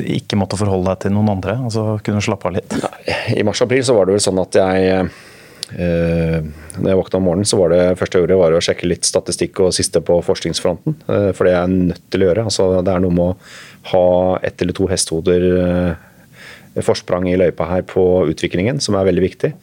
ikke 0.00 0.38
måtte 0.40 0.56
forholde 0.56 0.88
deg 0.88 1.02
til 1.04 1.12
noen 1.12 1.28
andre? 1.34 1.58
Altså 1.68 1.98
kunne 2.06 2.24
slappe 2.24 2.48
av 2.48 2.56
litt? 2.56 2.72
I 3.36 3.44
mars-april 3.44 3.84
så 3.84 3.98
var 3.98 4.08
det 4.08 4.16
vel 4.16 4.24
sånn 4.24 4.40
at 4.40 4.56
jeg 4.62 5.10
Eh, 5.78 6.42
når 6.80 6.88
jeg 6.88 6.98
våkna 6.98 7.18
om 7.20 7.26
morgenen, 7.28 7.48
så 7.48 7.58
var 7.60 7.72
det 7.72 7.82
første 8.00 8.18
jeg 8.18 8.24
gjorde 8.24 8.38
var 8.40 8.56
å 8.56 8.62
sjekke 8.64 8.88
litt 8.90 9.06
statistikk 9.06 9.60
og 9.62 9.74
siste 9.76 10.02
på 10.02 10.16
forskningsfronten. 10.26 10.96
Eh, 11.06 11.30
for 11.36 11.46
det 11.46 11.54
er 11.54 11.70
nødt 11.70 12.02
til 12.10 12.24
å 12.24 12.30
gjøre. 12.30 12.46
Altså, 12.50 12.68
det 12.86 12.94
er 12.94 13.04
noe 13.04 13.14
med 13.14 13.26
å 13.28 13.92
ha 13.92 14.06
ett 14.46 14.62
eller 14.62 14.76
to 14.76 14.88
hestehoder 14.90 15.46
eh, 15.60 16.82
forsprang 16.86 17.28
i 17.30 17.38
løypa 17.38 17.68
her 17.70 17.86
på 17.86 18.04
utviklingen, 18.30 18.82
som 18.82 18.98
er 18.98 19.06
veldig 19.10 19.24
viktig. 19.26 19.54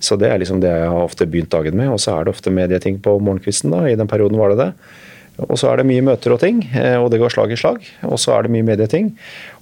Så 0.00 0.16
det 0.20 0.30
er 0.30 0.40
liksom 0.40 0.62
det 0.62 0.72
jeg 0.72 0.88
har 0.88 1.04
ofte 1.04 1.28
begynt 1.28 1.52
dagen 1.52 1.76
med. 1.76 1.92
Og 1.92 2.00
så 2.00 2.16
er 2.16 2.24
det 2.24 2.34
ofte 2.34 2.52
medieting 2.54 3.00
på 3.04 3.18
morgenkvisten. 3.20 3.72
da, 3.74 3.84
I 3.88 3.98
den 4.00 4.08
perioden 4.08 4.40
var 4.40 4.54
det 4.54 4.64
det. 4.64 4.72
Og 5.40 5.56
så 5.56 5.70
er 5.70 5.80
det 5.80 5.88
mye 5.88 6.04
møter 6.04 6.34
og 6.34 6.40
ting, 6.42 6.58
og 7.00 7.06
det 7.08 7.16
går 7.22 7.32
slag 7.32 7.52
i 7.54 7.56
slag. 7.56 7.84
Og 8.04 8.18
så 8.20 8.34
er 8.34 8.44
det 8.44 8.50
mye 8.52 8.66
medieting. 8.66 9.06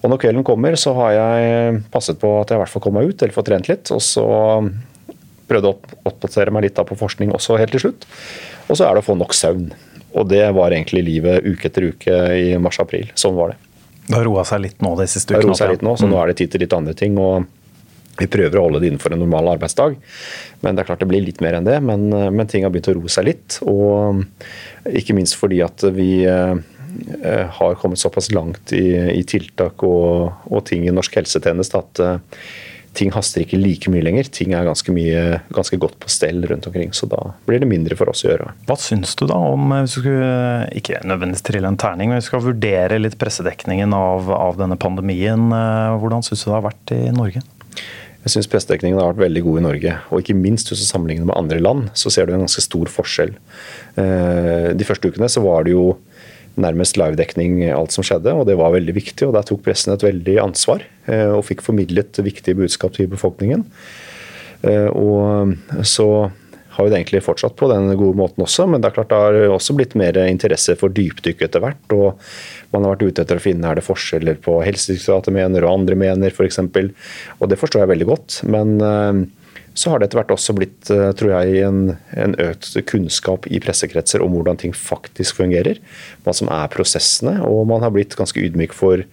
Og 0.01 0.11
når 0.11 0.19
kvelden 0.25 0.47
kommer, 0.47 0.75
så 0.75 0.91
har 0.97 1.13
jeg 1.15 1.77
passet 1.93 2.19
på 2.19 2.33
at 2.41 2.51
jeg 2.51 2.59
i 2.59 2.63
hvert 2.65 2.73
fall 2.73 2.83
kom 2.83 2.97
meg 2.99 3.13
ut, 3.13 3.23
eller 3.23 3.37
får 3.37 3.47
trent 3.47 3.71
litt. 3.71 3.93
Og 3.95 4.03
så 4.03 4.27
prøvde 5.49 5.73
å 5.73 5.79
oppdatere 6.09 6.55
meg 6.55 6.69
litt 6.69 6.79
på 6.79 6.99
forskning 6.99 7.33
også 7.37 7.59
helt 7.61 7.75
til 7.75 7.89
slutt. 7.89 8.09
Og 8.69 8.79
så 8.79 8.87
er 8.87 8.95
det 8.95 9.05
å 9.05 9.09
få 9.09 9.17
nok 9.19 9.37
søvn. 9.37 9.71
Og 10.17 10.29
det 10.31 10.45
var 10.57 10.73
egentlig 10.73 11.05
livet 11.07 11.45
uke 11.45 11.69
etter 11.69 11.91
uke 11.93 12.19
i 12.37 12.51
mars-april. 12.61 13.11
Sånn 13.19 13.37
var 13.37 13.53
det. 13.53 13.61
Det 14.09 14.17
har 14.17 14.25
roa 14.25 14.45
seg 14.49 14.63
litt 14.65 14.83
nå 14.85 14.95
de 14.97 15.05
siste 15.11 15.35
ukene? 15.35 15.43
Det 15.43 15.45
har 15.45 15.51
roa 15.51 15.61
seg 15.61 15.73
litt 15.75 15.85
nå, 15.85 15.95
så 16.01 16.09
mm. 16.09 16.13
nå 16.15 16.21
er 16.21 16.31
det 16.31 16.39
tid 16.41 16.53
til 16.55 16.65
litt 16.65 16.77
andre 16.77 16.97
ting. 16.97 17.19
og 17.21 17.49
vi 18.19 18.27
prøver 18.27 18.59
å 18.59 18.65
holde 18.67 18.81
det 18.83 18.89
innenfor 18.91 19.15
en 19.15 19.21
normal 19.23 19.53
arbeidsdag. 19.55 19.95
Men 20.65 20.75
det 20.75 20.83
er 20.83 20.89
klart 20.89 21.05
det 21.05 21.11
blir 21.11 21.23
litt 21.23 21.43
mer 21.45 21.59
enn 21.59 21.69
det. 21.69 21.77
Men, 21.85 22.09
men 22.35 22.51
ting 22.51 22.65
har 22.67 22.73
begynt 22.75 22.91
å 22.91 22.97
roe 22.97 23.13
seg 23.13 23.29
litt. 23.29 23.61
Og 23.63 24.25
ikke 24.91 25.15
minst 25.15 25.39
fordi 25.39 25.61
at 25.63 25.85
vi 25.95 26.11
eh, 26.27 26.57
har 27.59 27.79
kommet 27.79 28.03
såpass 28.03 28.33
langt 28.35 28.75
i, 28.75 28.91
i 29.15 29.23
tiltak 29.29 29.85
og, 29.87 30.33
og, 30.51 30.65
ting 30.67 30.89
i 30.89 30.95
norsk 30.95 31.21
helsetjeneste 31.21 31.79
at 31.79 32.03
eh, 32.03 32.43
ting 32.97 33.13
haster 33.15 33.45
ikke 33.45 33.61
like 33.61 33.91
mye 33.93 34.05
lenger. 34.05 34.31
Ting 34.35 34.55
er 34.57 34.67
ganske, 34.69 34.93
mye, 34.95 35.41
ganske 35.55 35.79
godt 35.81 35.99
på 36.03 36.11
stell 36.13 36.43
rundt 36.49 36.69
omkring, 36.71 36.95
så 36.97 37.09
da 37.11 37.21
blir 37.49 37.63
det 37.63 37.69
mindre 37.71 37.99
for 37.99 38.11
oss 38.13 38.25
å 38.25 38.33
gjøre. 38.33 38.51
Hva 38.69 38.79
syns 38.81 39.15
du 39.19 39.27
da 39.31 39.39
om, 39.53 39.71
hvis 39.75 39.99
du 39.99 40.01
skulle, 40.03 40.33
ikke 40.81 41.03
nødvendigvis 41.05 41.47
trille 41.47 41.71
en 41.71 41.81
terning, 41.81 42.13
men 42.13 42.23
vi 42.23 42.29
skal 42.29 42.45
vurdere 42.45 43.01
litt 43.03 43.19
pressedekningen 43.21 43.95
av, 43.97 44.33
av 44.35 44.59
denne 44.61 44.79
pandemien, 44.81 45.49
eh, 45.55 45.99
hvordan 46.01 46.27
syns 46.27 46.45
du 46.45 46.51
det 46.51 46.57
har 46.57 46.69
vært 46.71 46.97
i 46.97 47.05
Norge? 47.15 47.45
Jeg 48.25 48.35
syns 48.35 48.49
pressedekningen 48.51 48.99
har 48.99 49.13
vært 49.13 49.23
veldig 49.23 49.43
god 49.47 49.59
i 49.59 49.65
Norge. 49.65 49.93
Og 50.11 50.21
ikke 50.21 50.35
minst 50.37 50.69
hvis 50.69 50.83
du 50.83 50.89
sammenligner 50.89 51.29
med 51.31 51.39
andre 51.39 51.61
land, 51.63 51.87
så 51.97 52.11
ser 52.13 52.27
du 52.27 52.35
en 52.35 52.43
ganske 52.43 52.65
stor 52.65 52.91
forskjell. 52.93 53.31
Eh, 54.01 54.71
de 54.77 54.87
første 54.87 55.09
ukene 55.09 55.31
så 55.31 55.41
var 55.45 55.65
det 55.65 55.73
jo 55.77 55.93
nærmest 56.63 56.99
livedekning 57.01 57.63
alt 57.75 57.95
som 57.95 58.07
skjedde, 58.07 58.35
og 58.35 58.47
det 58.49 58.59
var 58.61 58.75
veldig 58.75 58.95
viktig. 58.97 59.29
og 59.29 59.37
Der 59.37 59.47
tok 59.47 59.63
pressen 59.67 59.95
et 59.95 60.05
veldig 60.05 60.37
ansvar 60.43 60.85
eh, 61.07 61.31
og 61.31 61.47
fikk 61.49 61.65
formidlet 61.67 62.21
viktige 62.25 62.59
budskap 62.59 62.97
til 62.97 63.11
befolkningen. 63.11 63.65
Eh, 64.67 64.89
og 64.91 65.57
så 65.87 66.09
har 66.79 66.87
vi 66.87 66.93
det 66.93 66.99
egentlig 67.01 67.25
fortsatt 67.27 67.57
på 67.59 67.67
den 67.73 67.89
gode 67.99 68.15
måten 68.21 68.45
også, 68.45 68.69
men 68.71 68.79
det 68.79 68.93
er 68.93 68.95
klart 69.01 69.11
det 69.11 69.19
har 69.19 69.55
også 69.57 69.75
blitt 69.75 69.97
mer 69.99 70.15
interesse 70.29 70.77
for 70.79 70.95
dypdykk 70.95 71.43
etter 71.49 71.63
hvert. 71.65 71.95
og 71.95 72.21
Man 72.71 72.87
har 72.87 72.95
vært 72.95 73.09
ute 73.09 73.25
etter 73.25 73.41
å 73.41 73.43
finne 73.43 73.67
er 73.67 73.81
det 73.81 73.87
forskjeller 73.87 74.39
på 74.45 74.61
Helsedirektoratet 74.63 75.35
mener 75.35 75.67
og 75.67 75.81
andre 75.81 75.99
mener 75.99 76.31
f.eks. 76.31 76.61
Og 76.63 77.51
det 77.51 77.59
forstår 77.59 77.83
jeg 77.83 77.93
veldig 77.97 78.09
godt. 78.13 78.39
men 78.47 78.79
eh, 78.79 79.27
så 79.79 79.93
har 79.93 80.01
det 80.01 80.09
etter 80.09 80.19
hvert 80.19 80.33
også 80.35 80.55
blitt 80.59 80.91
eh, 80.91 81.11
tror 81.19 81.35
jeg, 81.37 81.63
en, 81.69 81.81
en, 82.19 82.35
økt 82.43 82.73
kunnskap 82.91 83.47
i 83.47 83.61
pressekretser 83.63 84.23
om 84.25 84.35
hvordan 84.35 84.59
ting 84.59 84.75
faktisk 84.75 85.39
fungerer. 85.39 85.79
Hva 86.25 86.35
som 86.35 86.51
er 86.51 86.71
prosessene. 86.73 87.37
Og 87.47 87.63
man 87.71 87.85
har 87.85 87.93
blitt 87.95 88.17
ganske 88.19 88.43
ydmyk 88.43 88.75
for 88.77 89.05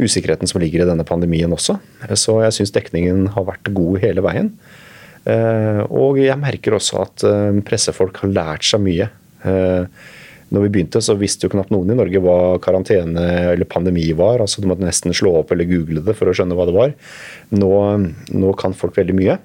usikkerheten 0.00 0.48
som 0.48 0.60
ligger 0.60 0.84
i 0.84 0.88
denne 0.88 1.04
pandemien 1.08 1.52
også. 1.52 1.78
Så 2.16 2.38
jeg 2.44 2.56
syns 2.56 2.72
dekningen 2.72 3.30
har 3.34 3.48
vært 3.48 3.72
god 3.76 3.98
hele 4.04 4.24
veien. 4.24 4.52
Eh, 5.28 5.82
og 5.84 6.20
jeg 6.22 6.40
merker 6.40 6.78
også 6.78 7.02
at 7.02 7.26
eh, 7.26 7.58
pressefolk 7.66 8.22
har 8.24 8.32
lært 8.32 8.68
seg 8.68 8.84
mye. 8.86 9.10
Når 9.46 10.62
vi 10.64 10.70
begynte, 10.72 10.98
så 11.02 11.14
visste 11.18 11.46
jo 11.46 11.52
knapt 11.52 11.70
noen 11.70 11.92
i 11.92 11.96
Norge 11.98 12.18
hva 12.22 12.56
karantene 12.62 13.22
eller 13.52 13.68
pandemi 13.68 14.08
var. 14.16 14.40
altså 14.42 14.62
Du 14.62 14.66
måtte 14.70 14.86
nesten 14.86 15.14
slå 15.14 15.36
opp 15.42 15.52
eller 15.54 15.68
google 15.68 16.02
det 16.06 16.16
for 16.18 16.30
å 16.30 16.34
skjønne 16.34 16.56
hva 16.56 16.66
det 16.66 16.74
var. 16.74 16.94
Nå, 17.54 17.70
nå 18.34 18.54
kan 18.58 18.74
folk 18.74 18.96
veldig 18.98 19.14
mye. 19.18 19.36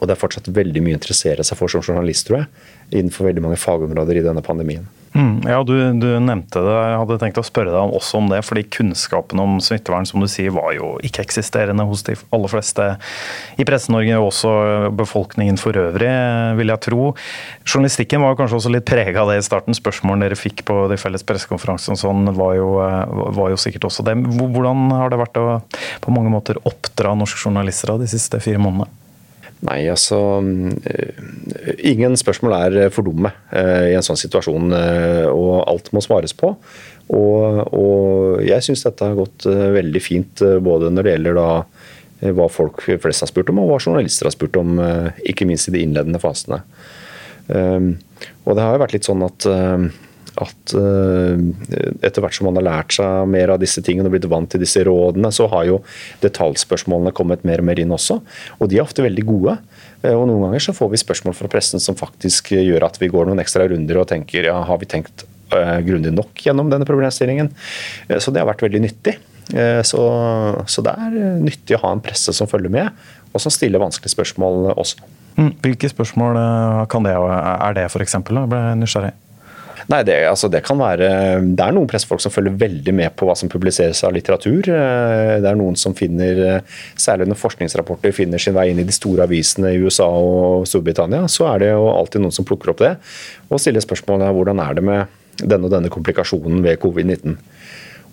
Og 0.00 0.06
det 0.06 0.16
er 0.16 0.20
fortsatt 0.20 0.52
veldig 0.52 0.82
mye 0.84 0.96
å 0.96 1.00
interessere 1.00 1.46
seg 1.46 1.58
for 1.58 1.72
som 1.72 1.84
journalist, 1.84 2.28
tror 2.28 2.42
jeg, 2.42 2.68
innenfor 3.00 3.30
veldig 3.30 3.44
mange 3.48 3.60
fagområder 3.60 4.20
i 4.20 4.24
denne 4.26 4.44
pandemien. 4.44 4.86
Mm, 5.16 5.48
ja, 5.48 5.62
du, 5.64 5.72
du, 5.96 6.06
nevnte 6.20 6.60
det. 6.60 6.72
Jeg 6.76 6.96
hadde 7.00 7.16
tenkt 7.22 7.38
å 7.40 7.44
spørre 7.46 7.72
deg 7.72 7.94
også 7.96 8.18
om 8.18 8.26
det. 8.28 8.42
fordi 8.44 8.66
Kunnskapen 8.76 9.40
om 9.40 9.54
smittevern 9.64 10.04
som 10.08 10.20
du 10.20 10.28
sier, 10.28 10.52
var 10.52 10.74
jo 10.76 10.90
ikke-eksisterende 11.06 11.86
hos 11.88 12.04
de 12.04 12.18
aller 12.36 12.52
fleste 12.52 12.88
i 13.56 13.64
Presse-Norge, 13.64 14.18
og 14.20 14.28
også 14.28 14.52
befolkningen 14.98 15.56
for 15.60 15.78
øvrig, 15.80 16.10
vil 16.60 16.74
jeg 16.74 16.84
tro. 16.88 17.08
Journalistikken 17.64 18.26
var 18.26 18.36
kanskje 18.36 18.60
også 18.60 18.74
litt 18.74 18.88
prega 18.88 19.24
av 19.24 19.32
det 19.32 19.40
i 19.40 19.46
starten. 19.46 19.78
Spørsmålene 19.78 20.28
dere 20.28 20.40
fikk 20.40 20.66
på 20.68 20.82
de 20.92 21.00
felles 21.00 21.24
pressekonferansene 21.24 21.96
sånn, 22.02 22.28
var, 22.36 22.60
var 23.40 23.54
jo 23.54 23.60
sikkert 23.60 23.88
også 23.88 24.04
det. 24.04 24.18
Hvordan 24.36 24.90
har 24.98 25.14
det 25.14 25.22
vært 25.22 25.40
å 25.40 25.48
på 26.04 26.12
mange 26.12 26.34
måter 26.34 26.60
oppdra 26.68 27.16
norske 27.16 27.40
journalister 27.40 27.96
de 27.96 28.10
siste 28.10 28.42
fire 28.44 28.60
månedene? 28.60 29.05
Nei, 29.64 29.86
altså 29.88 30.18
eh, 30.84 31.20
Ingen 31.88 32.16
spørsmål 32.20 32.56
er 32.58 32.90
for 32.92 33.06
dumme 33.06 33.32
eh, 33.54 33.92
i 33.92 33.96
en 33.96 34.04
sånn 34.04 34.18
situasjon, 34.20 34.74
eh, 34.76 35.24
og 35.30 35.62
alt 35.64 35.92
må 35.96 36.02
svares 36.04 36.36
på. 36.36 36.52
Og, 37.16 37.60
og 37.72 38.42
jeg 38.44 38.66
syns 38.66 38.84
dette 38.84 39.06
har 39.06 39.16
gått 39.16 39.46
veldig 39.46 40.02
fint, 40.02 40.42
både 40.42 40.90
når 40.90 41.06
det 41.06 41.12
gjelder 41.14 41.36
da 41.38 41.50
hva 42.34 42.48
folk 42.50 42.80
flest 42.82 43.22
har 43.22 43.30
spurt 43.30 43.52
om, 43.52 43.60
og 43.62 43.70
hva 43.70 43.78
journalister 43.78 44.26
har 44.26 44.34
spurt 44.34 44.56
om, 44.58 44.80
ikke 45.22 45.46
minst 45.46 45.70
i 45.70 45.74
de 45.76 45.84
innledende 45.84 46.18
fasene. 46.18 46.58
Og 47.46 48.56
det 48.56 48.64
har 48.64 48.74
jo 48.74 48.82
vært 48.82 48.96
litt 48.96 49.06
sånn 49.06 49.22
at 49.22 49.46
at 50.42 50.74
uh, 50.76 51.36
etter 52.04 52.22
hvert 52.22 52.36
som 52.36 52.48
man 52.48 52.58
har 52.60 52.66
lært 52.66 52.96
seg 52.96 53.28
mer 53.30 53.54
av 53.54 53.60
disse 53.62 53.82
tingene 53.84 54.10
og 54.10 54.16
blitt 54.16 54.28
vant 54.30 54.50
til 54.52 54.62
disse 54.62 54.82
rådene, 54.86 55.30
så 55.34 55.48
har 55.52 55.68
jo 55.68 55.78
detaljspørsmålene 56.24 57.14
kommet 57.16 57.46
mer 57.48 57.62
og 57.62 57.68
mer 57.70 57.80
inn 57.82 57.94
også. 57.94 58.18
Og 58.60 58.70
de 58.70 58.78
er 58.78 58.84
ofte 58.84 59.04
veldig 59.04 59.26
gode. 59.28 59.56
Uh, 60.04 60.12
og 60.12 60.26
noen 60.28 60.48
ganger 60.48 60.68
så 60.68 60.76
får 60.76 60.92
vi 60.92 61.02
spørsmål 61.02 61.38
fra 61.38 61.50
pressen 61.52 61.82
som 61.82 61.98
faktisk 61.98 62.52
gjør 62.56 62.88
at 62.88 63.00
vi 63.02 63.10
går 63.12 63.30
noen 63.30 63.42
ekstra 63.42 63.68
runder 63.70 64.02
og 64.02 64.10
tenker 64.12 64.50
ja, 64.50 64.58
har 64.68 64.82
vi 64.82 64.90
tenkt 64.90 65.26
uh, 65.54 65.78
grundig 65.86 66.14
nok 66.14 66.46
gjennom 66.46 66.72
denne 66.72 66.88
problemstillingen? 66.88 67.52
så 68.20 68.32
det 68.32 68.42
har 68.42 68.50
vært 68.50 68.64
veldig 68.66 68.84
nyttig. 68.84 69.18
Så, 69.86 70.00
så, 70.66 70.82
det 70.82 70.90
er 70.90 71.12
nyttig 71.38 71.76
å 71.76 71.84
ha 71.84 71.92
en 71.94 72.00
presse 72.02 72.32
som 72.34 72.48
følger 72.50 72.72
med, 72.74 73.04
og 73.30 73.38
som 73.38 73.52
stiller 73.54 73.78
vanskelige 73.78 74.16
spørsmål 74.16 74.72
også. 74.72 75.06
Mm, 75.36 75.52
hvilke 75.62 75.90
spørsmål 75.92 76.40
kan 76.90 77.06
det, 77.06 77.12
er 77.14 77.76
det 77.78 77.84
f.eks.? 77.86 78.16
Jeg 78.18 78.50
ble 78.50 78.62
nysgjerrig. 78.80 79.12
Nei, 79.86 80.00
det, 80.02 80.16
altså, 80.26 80.48
det, 80.50 80.64
kan 80.66 80.78
være 80.80 81.08
Det 81.46 81.62
er 81.62 81.74
noen 81.74 81.86
pressefolk 81.90 82.22
som 82.22 82.32
følger 82.34 82.56
veldig 82.58 82.94
med 82.96 83.14
på 83.18 83.28
hva 83.28 83.36
som 83.38 83.50
publiseres 83.50 84.02
av 84.06 84.14
litteratur. 84.16 84.66
Eh, 84.66 85.36
det 85.42 85.46
er 85.46 85.58
noen 85.58 85.78
som 85.78 85.94
finner, 85.94 86.40
eh, 86.42 86.80
særlig 86.98 87.28
når 87.30 87.38
forskningsrapporter 87.38 88.14
finner 88.16 88.42
sin 88.42 88.56
vei 88.56 88.68
inn 88.72 88.82
i 88.82 88.86
de 88.86 88.94
store 88.94 89.28
avisene 89.28 89.70
i 89.74 89.78
USA 89.78 90.08
og 90.08 90.66
Storbritannia, 90.66 91.28
så 91.30 91.46
er 91.52 91.62
det 91.62 91.70
jo 91.70 91.86
alltid 91.92 92.24
noen 92.24 92.34
som 92.34 92.46
plukker 92.48 92.72
opp 92.72 92.82
det 92.82 92.96
og 93.46 93.62
stiller 93.62 93.84
spørsmålet 93.84 94.34
hvordan 94.34 94.62
er 94.64 94.74
det 94.74 94.84
med 94.88 95.14
denne 95.36 95.68
og 95.68 95.74
denne 95.76 95.92
komplikasjonen 95.92 96.64
ved 96.64 96.80
covid-19. 96.82 97.36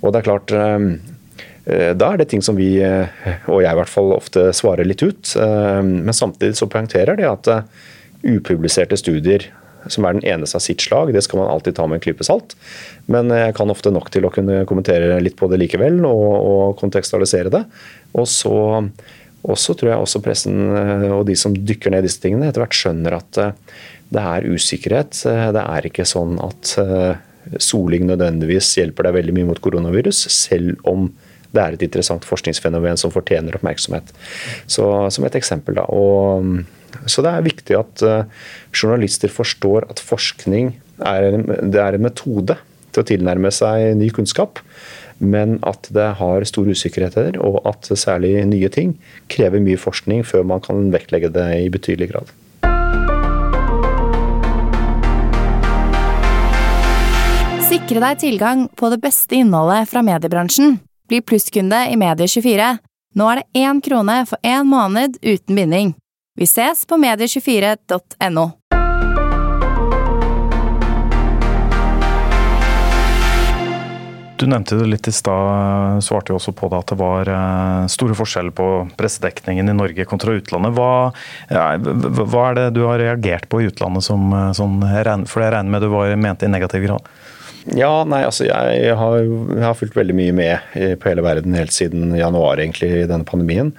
Og 0.04 0.14
det 0.14 0.22
er 0.22 0.28
klart 0.28 0.54
eh, 0.54 1.90
da 1.98 2.12
er 2.12 2.20
det 2.20 2.28
ting 2.30 2.44
som 2.44 2.58
vi, 2.60 2.76
og 2.84 3.60
jeg 3.64 3.72
i 3.72 3.78
hvert 3.80 3.90
fall, 3.90 4.12
ofte 4.12 4.50
svarer 4.52 4.84
litt 4.84 5.00
ut. 5.00 5.30
Men 5.40 6.12
samtidig 6.12 6.58
så 6.60 6.68
poengterer 6.68 7.16
det 7.16 7.24
at 7.24 7.48
upubliserte 8.20 8.98
studier 9.00 9.46
som 9.92 10.06
er 10.06 10.18
den 10.18 10.28
eneste 10.36 10.60
av 10.60 10.64
sitt 10.66 10.84
slag. 10.84 11.14
Det 11.14 11.24
skal 11.26 11.42
man 11.42 11.52
alltid 11.52 11.76
ta 11.78 11.88
med 11.88 12.00
en 12.00 12.06
klype 12.06 12.26
salt. 12.28 12.56
Men 13.12 13.32
jeg 13.34 13.56
kan 13.58 13.72
ofte 13.74 13.92
nok 13.94 14.12
til 14.14 14.28
å 14.28 14.32
kunne 14.34 14.64
kommentere 14.70 15.20
litt 15.24 15.36
på 15.40 15.50
det 15.52 15.60
likevel, 15.64 16.00
og, 16.08 16.30
og 16.38 16.78
kontekstualisere 16.80 17.52
det. 17.54 17.64
Og 18.14 18.30
så, 18.30 18.56
også 19.44 19.76
tror 19.76 19.92
jeg 19.92 20.06
også 20.06 20.24
pressen 20.24 20.62
eh, 20.72 21.10
og 21.12 21.26
de 21.28 21.36
som 21.40 21.56
dykker 21.56 21.94
ned 21.94 22.06
i 22.06 22.08
disse 22.08 22.22
tingene, 22.24 22.48
etter 22.48 22.64
hvert 22.64 22.78
skjønner 22.78 23.18
at 23.18 23.42
eh, 23.42 23.54
det 24.14 24.24
er 24.24 24.48
usikkerhet. 24.48 25.20
Eh, 25.30 25.50
det 25.56 25.64
er 25.64 25.90
ikke 25.90 26.08
sånn 26.08 26.38
at 26.44 26.78
soling 27.60 28.06
nødvendigvis 28.08 28.70
hjelper 28.80 29.10
deg 29.10 29.18
veldig 29.18 29.34
mye 29.36 29.50
mot 29.50 29.60
koronavirus, 29.60 30.22
selv 30.32 30.80
om 30.88 31.10
det 31.54 31.62
er 31.62 31.76
et 31.76 31.84
interessant 31.86 32.24
forskningsfenomen 32.26 32.98
som 32.98 33.12
fortjener 33.14 33.58
oppmerksomhet. 33.58 34.08
Så 34.66 34.86
Som 35.12 35.28
et 35.28 35.36
eksempel. 35.36 35.76
da, 35.76 35.84
og 35.92 36.64
så 37.06 37.24
det 37.26 37.32
er 37.32 37.48
viktig 37.48 37.78
at 37.78 38.04
uh, 38.06 38.26
journalister 38.74 39.32
forstår 39.32 39.88
at 39.90 40.02
forskning 40.04 40.74
er 41.04 41.30
en, 41.32 41.48
er 41.74 41.98
en 41.98 42.06
metode 42.06 42.58
til 42.94 43.02
å 43.02 43.08
tilnærme 43.08 43.52
seg 43.54 43.96
ny 43.98 44.12
kunnskap, 44.14 44.62
men 45.24 45.58
at 45.68 45.88
det 45.94 46.10
har 46.20 46.46
store 46.48 46.76
usikkerheter, 46.76 47.40
og 47.42 47.62
at 47.70 47.90
særlig 47.98 48.36
nye 48.50 48.70
ting 48.74 48.96
krever 49.32 49.64
mye 49.64 49.80
forskning 49.80 50.24
før 50.28 50.46
man 50.48 50.64
kan 50.64 50.90
vektlegge 50.94 51.32
det 51.34 51.50
i 51.64 51.70
betydelig 51.74 52.12
grad. 52.14 52.34
Sikre 57.74 58.04
deg 58.04 58.20
tilgang 58.22 58.68
på 58.78 58.90
det 58.94 59.00
beste 59.02 59.40
innholdet 59.40 59.90
fra 59.90 60.04
mediebransjen. 60.06 60.76
Bli 61.10 61.24
plusskunde 61.26 61.80
i 61.90 61.98
Medie24. 61.98 62.76
Nå 63.18 63.30
er 63.32 63.42
det 63.42 63.64
én 63.66 63.82
krone 63.82 64.20
for 64.30 64.38
én 64.46 64.70
måned 64.70 65.18
uten 65.22 65.58
binding. 65.58 65.94
Vi 66.36 66.44
ses 66.44 66.86
på 66.86 66.98
medie24.no. 66.98 68.52
Du 74.38 74.48
nevnte 74.50 74.76
det 74.76 74.88
litt 74.90 75.08
i 75.08 75.14
stad, 75.14 76.02
svarte 76.04 76.34
jo 76.34 76.40
også 76.40 76.56
på 76.58 76.72
det 76.72 76.80
at 76.82 76.90
det 76.90 76.98
var 77.00 77.30
eh, 77.32 77.86
store 77.94 78.18
forskjeller 78.18 78.56
på 78.58 78.66
pressedekningen 78.98 79.70
i 79.70 79.76
Norge 79.78 80.08
kontra 80.10 80.34
utlandet. 80.34 80.74
Hva, 80.74 81.14
hva 81.54 82.48
er 82.50 82.58
det 82.58 82.66
du 82.76 82.82
har 82.90 82.98
reagert 83.00 83.46
på 83.48 83.62
i 83.62 83.70
utlandet 83.70 84.04
som, 84.04 84.26
eh, 84.34 84.50
som 84.58 84.82
For 84.82 85.46
jeg 85.46 85.54
regner 85.54 85.70
med 85.70 85.86
du 85.86 85.92
var 85.94 86.18
mente 86.18 86.50
i 86.50 86.52
negativ 86.52 86.90
grad? 86.90 87.14
Ja, 87.72 88.04
nei, 88.04 88.26
altså 88.28 88.44
jeg 88.44 88.96
har, 89.00 89.20
jeg 89.24 89.64
har 89.64 89.78
fulgt 89.80 89.96
veldig 89.96 90.16
mye 90.18 90.34
med 90.36 90.74
på 91.00 91.08
hele 91.08 91.24
verden 91.24 91.56
helt 91.56 91.72
siden 91.72 92.12
januar 92.18 92.60
egentlig 92.60 92.90
i 92.92 93.06
denne 93.08 93.28
pandemien. 93.28 93.72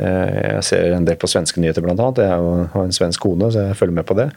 Eh, 0.00 0.38
jeg 0.56 0.66
ser 0.66 0.94
en 0.96 1.06
del 1.08 1.18
på 1.20 1.28
svenske 1.30 1.60
nyheter 1.60 1.84
bl.a. 1.84 1.96
Jeg 1.96 2.70
har 2.72 2.86
en 2.86 2.96
svensk 2.96 3.26
kone, 3.26 3.50
så 3.52 3.68
jeg 3.68 3.78
følger 3.80 3.98
med 3.98 4.08
på 4.08 4.16
det. 4.18 4.30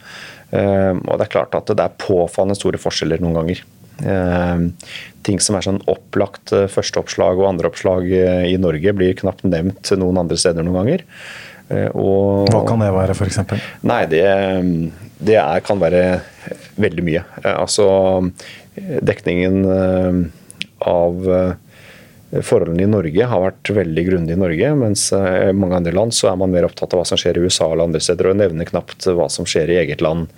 Eh, 0.52 0.92
og 0.92 1.16
det 1.16 1.26
er 1.26 1.32
klart 1.32 1.56
at 1.56 1.72
det 1.72 1.86
er 1.86 1.96
påfallende 2.00 2.58
store 2.58 2.80
forskjeller 2.80 3.24
noen 3.24 3.38
ganger. 3.38 3.64
Eh, 4.04 4.90
ting 5.24 5.40
som 5.40 5.56
er 5.56 5.64
sånn 5.64 5.80
opplagt 5.90 6.52
førsteoppslag 6.52 7.40
og 7.40 7.48
andreoppslag 7.54 8.10
i 8.50 8.56
Norge, 8.60 8.96
blir 8.96 9.16
knapt 9.20 9.46
nevnt 9.48 9.94
noen 10.00 10.20
andre 10.24 10.38
steder 10.40 10.66
noen 10.66 10.82
ganger. 10.82 11.06
Og, 11.96 12.50
Hva 12.52 12.60
kan 12.68 12.82
det 12.84 12.90
være, 12.92 13.14
f.eks.? 13.16 13.38
Nei, 13.88 14.02
det, 14.10 14.20
det 15.16 15.38
er, 15.40 15.62
kan 15.64 15.80
være 15.80 16.02
veldig 16.76 17.04
mye. 17.06 17.22
Altså 17.54 17.86
dekningen 18.74 19.62
av 20.84 21.28
Forholdene 22.42 22.82
i 22.82 22.90
Norge 22.90 23.26
har 23.30 23.42
vært 23.44 23.70
veldig 23.76 24.04
grundig 24.08 24.34
i 24.34 24.40
Norge, 24.40 24.70
mens 24.74 25.04
i 25.14 25.52
mange 25.54 25.78
andre 25.78 25.92
land 25.94 26.14
så 26.16 26.32
er 26.32 26.38
man 26.40 26.50
mer 26.50 26.66
opptatt 26.66 26.94
av 26.94 27.02
hva 27.02 27.06
som 27.06 27.20
skjer 27.20 27.38
i 27.38 27.44
USA 27.44 27.68
eller 27.68 27.86
andre 27.86 28.02
steder, 28.02 28.30
og 28.30 28.40
nevner 28.40 28.66
knapt 28.66 29.06
hva 29.06 29.28
som 29.30 29.46
skjer 29.46 29.70
i 29.70 29.76
eget 29.84 30.02
land. 30.02 30.32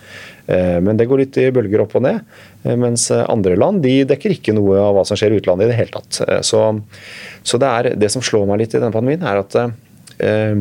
Eh, 0.47 0.77
men 0.85 0.99
det 0.99 1.09
går 1.09 1.23
litt 1.23 1.39
i 1.41 1.49
bølger 1.55 1.83
opp 1.87 1.97
og 1.97 2.05
ned. 2.05 2.21
Eh, 2.67 2.77
mens 2.79 3.09
andre 3.17 3.57
land 3.59 3.83
de 3.87 4.01
dekker 4.09 4.37
ikke 4.37 4.55
noe 4.57 4.79
av 4.83 4.99
hva 4.99 5.07
som 5.09 5.19
skjer 5.19 5.35
i 5.35 5.41
utlandet 5.41 5.69
i 5.69 5.73
det 5.73 5.79
hele 5.79 5.95
tatt. 5.95 6.21
Eh, 6.27 6.43
så, 6.47 6.67
så 7.47 7.63
det, 7.63 7.71
er, 7.71 7.91
det 7.99 8.13
som 8.13 8.25
slår 8.25 8.47
meg 8.51 8.65
litt 8.65 8.77
i 8.77 8.81
denne 8.83 8.95
pandemien, 8.95 9.25
er 9.25 9.43
at 9.43 9.57
eh, 10.21 10.53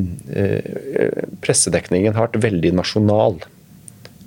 pressedekningen 1.44 2.16
har 2.16 2.30
vært 2.30 2.44
veldig 2.48 2.76
nasjonal 2.80 3.42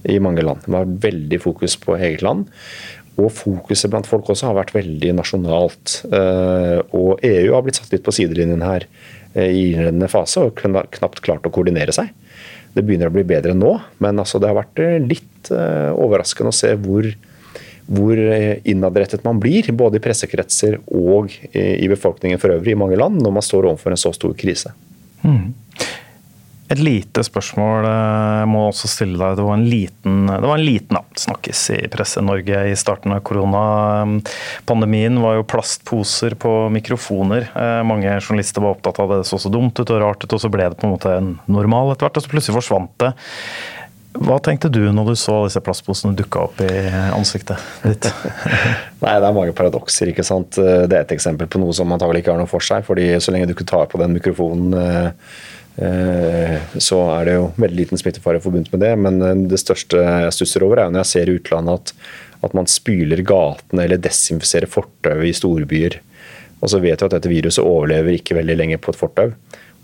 i 0.08 0.18
mange 0.22 0.44
land. 0.44 0.62
Det 0.64 0.76
har 0.76 0.98
veldig 1.08 1.40
fokus 1.42 1.74
på 1.80 1.96
eget 1.98 2.22
land. 2.22 2.46
Og 3.18 3.32
fokuset 3.34 3.90
blant 3.90 4.06
folk 4.06 4.28
også 4.30 4.50
har 4.50 4.58
vært 4.60 4.74
veldig 4.76 5.16
nasjonalt. 5.18 6.00
Eh, 6.06 6.78
og 6.94 7.24
EU 7.26 7.54
har 7.54 7.64
blitt 7.66 7.80
satt 7.80 7.94
litt 7.94 8.04
på 8.06 8.14
sidelinjen 8.14 8.62
her 8.62 8.86
eh, 9.34 9.48
i 9.48 9.64
innledende 9.72 10.10
fase 10.12 10.44
og 10.46 10.60
knapt 10.60 11.22
klart 11.24 11.48
å 11.48 11.52
koordinere 11.54 11.94
seg. 11.94 12.12
Det 12.76 12.84
begynner 12.86 13.10
å 13.10 13.14
bli 13.14 13.24
bedre 13.26 13.56
nå, 13.58 13.72
men 14.04 14.22
altså 14.22 14.38
det 14.38 14.50
har 14.50 14.60
vært 14.60 14.82
eh, 14.84 14.98
litt 15.02 15.48
overraskende 15.48 16.52
å 16.52 16.56
se 16.56 16.74
hvor, 16.82 17.06
hvor 17.88 18.18
innadrettet 18.68 19.22
man 19.24 19.38
blir, 19.40 19.70
både 19.72 19.96
i 19.96 20.02
pressekretser 20.04 20.76
og 20.92 21.32
i 21.54 21.88
befolkningen 21.88 22.42
for 22.42 22.52
øvrig 22.52 22.74
i 22.74 22.78
mange 22.78 22.98
land, 23.00 23.22
når 23.24 23.36
man 23.38 23.46
står 23.46 23.70
overfor 23.70 23.94
en 23.94 24.02
så 24.02 24.12
stor 24.12 24.34
krise. 24.36 24.74
Mm. 25.22 25.54
Et 26.68 26.80
lite 26.82 27.22
spørsmål 27.24 27.86
jeg 27.88 28.48
må 28.52 28.66
også 28.68 28.90
stille 28.92 29.16
deg. 29.16 29.38
Det 29.38 29.44
var 29.46 29.56
en 29.56 29.68
liten, 29.70 30.18
det 30.28 30.44
var 30.44 30.58
en 30.58 30.66
liten 30.66 30.98
snakkes 31.18 31.62
i 31.74 31.78
Presse-Norge 31.92 32.64
i 32.68 32.74
starten 32.76 33.14
av 33.16 33.22
koronapandemien. 33.24 35.20
var 35.24 35.38
jo 35.38 35.46
plastposer 35.48 36.36
på 36.36 36.52
mikrofoner. 36.74 37.48
Mange 37.88 38.12
journalister 38.20 38.60
var 38.64 38.76
opptatt 38.76 39.00
av 39.00 39.08
det. 39.14 39.22
Det 39.22 39.30
så 39.30 39.40
så 39.40 39.52
dumt 39.52 39.80
ut 39.80 39.88
og 39.88 40.02
rart 40.02 40.24
ut, 40.24 40.32
og 40.36 40.42
så 40.44 40.52
ble 40.52 40.68
det 40.68 40.78
på 40.78 40.86
en 40.88 40.94
måte 40.94 41.16
en 41.16 41.32
normal 41.48 41.94
etter 41.94 42.04
hvert, 42.06 42.20
og 42.20 42.26
så 42.26 42.32
plutselig 42.34 42.58
forsvant 42.60 42.94
det. 43.00 43.12
Hva 44.18 44.38
tenkte 44.42 44.70
du 44.72 44.80
når 44.90 45.12
du 45.12 45.16
så 45.20 45.34
disse 45.44 45.60
plastposene 45.62 46.16
dukka 46.16 46.46
opp 46.48 46.62
i 46.64 46.70
ansiktet 47.14 47.60
ditt? 47.84 48.08
Nei, 49.02 49.12
Det 49.20 49.28
er 49.28 49.36
mange 49.36 49.54
paradokser. 49.54 50.10
ikke 50.10 50.24
sant? 50.26 50.58
Det 50.58 50.90
er 50.90 51.04
et 51.04 51.14
eksempel 51.14 51.46
på 51.50 51.60
noe 51.62 51.76
som 51.76 51.92
antagelig 51.94 52.24
ikke 52.24 52.34
har 52.34 52.40
noe 52.40 52.50
for 52.50 52.64
seg. 52.64 52.86
fordi 52.88 53.12
Så 53.22 53.34
lenge 53.34 53.46
du 53.46 53.54
ikke 53.54 53.68
tar 53.68 53.86
på 53.90 54.00
den 54.00 54.16
mikrofonen, 54.16 54.74
eh, 54.74 54.96
eh, 55.06 55.12
så 55.78 56.98
er 57.14 57.28
det 57.28 57.36
jo 57.36 57.44
veldig 57.60 57.78
liten 57.78 58.00
smittefare 58.00 58.40
forbundet 58.42 58.72
med 58.74 58.82
det. 58.82 58.94
Men 58.98 59.22
eh, 59.22 59.44
det 59.52 59.60
største 59.62 60.02
jeg 60.02 60.34
stusser 60.34 60.66
over, 60.66 60.82
er 60.82 60.90
når 60.90 61.04
jeg 61.04 61.12
ser 61.12 61.30
i 61.30 61.38
utlandet 61.38 61.78
at, 61.78 61.94
at 62.48 62.58
man 62.58 62.70
spyler 62.70 63.22
gatene 63.26 63.86
eller 63.86 64.02
desinfiserer 64.02 64.70
fortauet 64.70 65.30
i 65.30 65.36
storbyer. 65.36 66.00
Og 66.58 66.72
så 66.72 66.82
vet 66.82 66.98
vi 66.98 67.06
at 67.06 67.14
dette 67.14 67.30
viruset 67.30 67.64
overlever 67.64 68.16
ikke 68.16 68.38
veldig 68.40 68.58
lenge 68.58 68.80
på 68.82 68.90
et 68.94 68.98
fortau. 68.98 69.32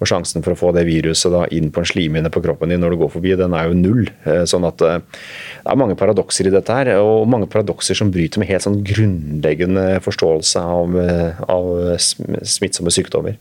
Og 0.03 0.09
sjansen 0.11 0.43
for 0.43 0.53
å 0.53 0.59
få 0.59 0.73
det 0.75 0.83
viruset 0.89 1.31
da 1.31 1.45
inn 1.55 1.71
på 1.73 1.81
en 1.81 1.87
slimhinne 1.87 2.31
på 2.35 2.43
kroppen 2.43 2.73
din 2.73 2.83
når 2.83 2.95
du 2.97 3.03
går 3.05 3.13
forbi, 3.15 3.37
den 3.39 3.55
er 3.55 3.69
jo 3.71 3.79
null. 3.79 4.09
Eh, 4.27 4.43
sånn 4.51 4.67
at 4.67 4.83
eh, 4.83 4.99
det 4.99 5.71
er 5.71 5.79
mange 5.79 5.97
paradokser 5.99 6.51
i 6.51 6.55
dette 6.55 6.75
her, 6.75 6.91
og 6.99 7.29
mange 7.31 7.47
paradokser 7.51 7.99
som 7.99 8.11
bryter 8.15 8.43
med 8.43 8.51
helt 8.51 8.67
sånn 8.67 8.83
grunnleggende 8.85 9.87
forståelse 10.05 10.67
av, 10.75 10.99
eh, 10.99 11.43
av 11.47 11.71
smittsomme 12.03 12.93
sykdommer. 12.95 13.39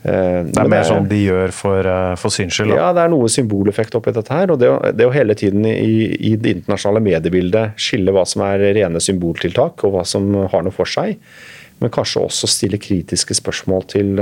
Det 0.00 0.56
er 0.56 0.68
mer 0.72 0.86
sånn 0.88 1.08
de 1.10 1.18
gjør 1.26 1.52
for, 1.52 1.86
for 2.20 2.32
syns 2.32 2.56
skyld? 2.56 2.72
Ja, 2.72 2.88
det 2.96 3.02
er 3.04 3.12
noe 3.12 3.28
symboleffekt 3.28 3.98
oppi 3.98 4.14
dette 4.16 4.32
her. 4.32 4.52
og 4.54 4.60
Det, 4.62 4.70
det 4.96 5.08
å 5.08 5.12
hele 5.12 5.36
tiden 5.36 5.66
i, 5.68 6.06
i, 6.16 6.34
det 6.40 6.54
internasjonale 6.56 7.02
mediebildet 7.04 7.80
skille 7.80 8.14
hva 8.16 8.24
som 8.28 8.46
er 8.46 8.64
rene 8.78 9.02
symboltiltak 9.04 9.84
og 9.84 9.96
hva 9.96 10.06
som 10.08 10.30
har 10.52 10.64
noe 10.64 10.72
for 10.72 10.88
seg, 10.88 11.20
men 11.80 11.92
kanskje 11.92 12.24
også 12.24 12.48
stille 12.48 12.80
kritiske 12.80 13.36
spørsmål 13.36 13.86
til 13.92 14.16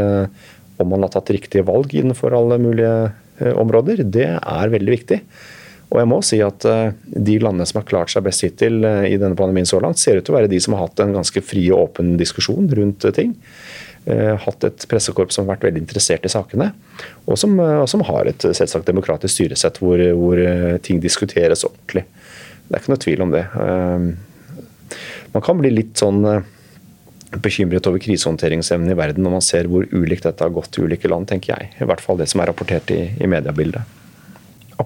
om 0.78 0.90
man 0.90 1.06
har 1.06 1.14
tatt 1.14 1.30
riktige 1.34 1.66
valg 1.66 1.94
innenfor 1.94 2.34
alle 2.38 2.58
mulige 2.62 3.54
områder, 3.58 4.02
det 4.06 4.28
er 4.38 4.74
veldig 4.74 4.94
viktig. 4.94 5.22
Og 5.88 6.00
jeg 6.02 6.08
må 6.10 6.18
si 6.26 6.38
at 6.44 6.64
De 7.02 7.38
landene 7.40 7.66
som 7.68 7.80
har 7.80 7.88
klart 7.88 8.12
seg 8.12 8.26
best 8.26 8.44
hittil 8.44 8.82
i 8.84 9.16
denne 9.16 9.38
pandemien 9.38 9.68
så 9.68 9.80
langt, 9.82 10.00
ser 10.00 10.18
ut 10.18 10.26
til 10.26 10.34
å 10.34 10.38
være 10.40 10.50
de 10.52 10.60
som 10.60 10.76
har 10.76 10.88
hatt 10.88 11.00
en 11.04 11.16
ganske 11.16 11.42
fri 11.44 11.64
og 11.72 11.88
åpen 11.88 12.16
diskusjon 12.20 12.68
rundt 12.76 13.06
ting. 13.16 13.34
Hatt 14.08 14.64
et 14.64 14.84
pressekorps 14.88 15.36
som 15.36 15.44
har 15.44 15.56
vært 15.56 15.66
veldig 15.68 15.82
interessert 15.82 16.24
i 16.24 16.30
sakene. 16.32 16.70
Og 17.26 17.36
som, 17.40 17.58
og 17.60 17.84
som 17.90 18.04
har 18.08 18.30
et 18.30 18.46
selvsagt 18.56 18.88
demokratisk 18.88 19.34
styresett 19.34 19.80
hvor, 19.82 20.00
hvor, 20.16 20.40
ting 20.84 21.02
diskuteres 21.02 21.66
ordentlig. 21.68 22.06
Det 22.68 22.72
er 22.72 22.80
ikke 22.80 22.94
noe 22.94 23.02
tvil 23.04 23.24
om 23.26 23.34
det. 23.34 23.42
Man 25.34 25.44
kan 25.44 25.60
bli 25.60 25.74
litt 25.74 26.00
sånn 26.00 26.22
bekymret 27.36 27.86
over 27.90 28.00
krisehåndteringsevnen 28.00 28.94
i 28.94 28.96
verden 28.96 29.26
når 29.26 29.36
man 29.36 29.44
ser 29.44 29.68
hvor 29.68 29.84
ulikt 29.92 30.24
dette 30.24 30.44
har 30.44 30.54
gått 30.54 30.78
i 30.78 30.84
ulike 30.86 31.10
land, 31.10 31.28
tenker 31.28 31.54
jeg. 31.54 31.72
I 31.76 31.88
hvert 31.88 32.00
fall 32.04 32.20
det 32.20 32.30
som 32.32 32.40
er 32.40 32.48
rapportert 32.48 32.92
i, 32.94 33.02
i 33.20 33.28
mediebildet. 33.28 33.97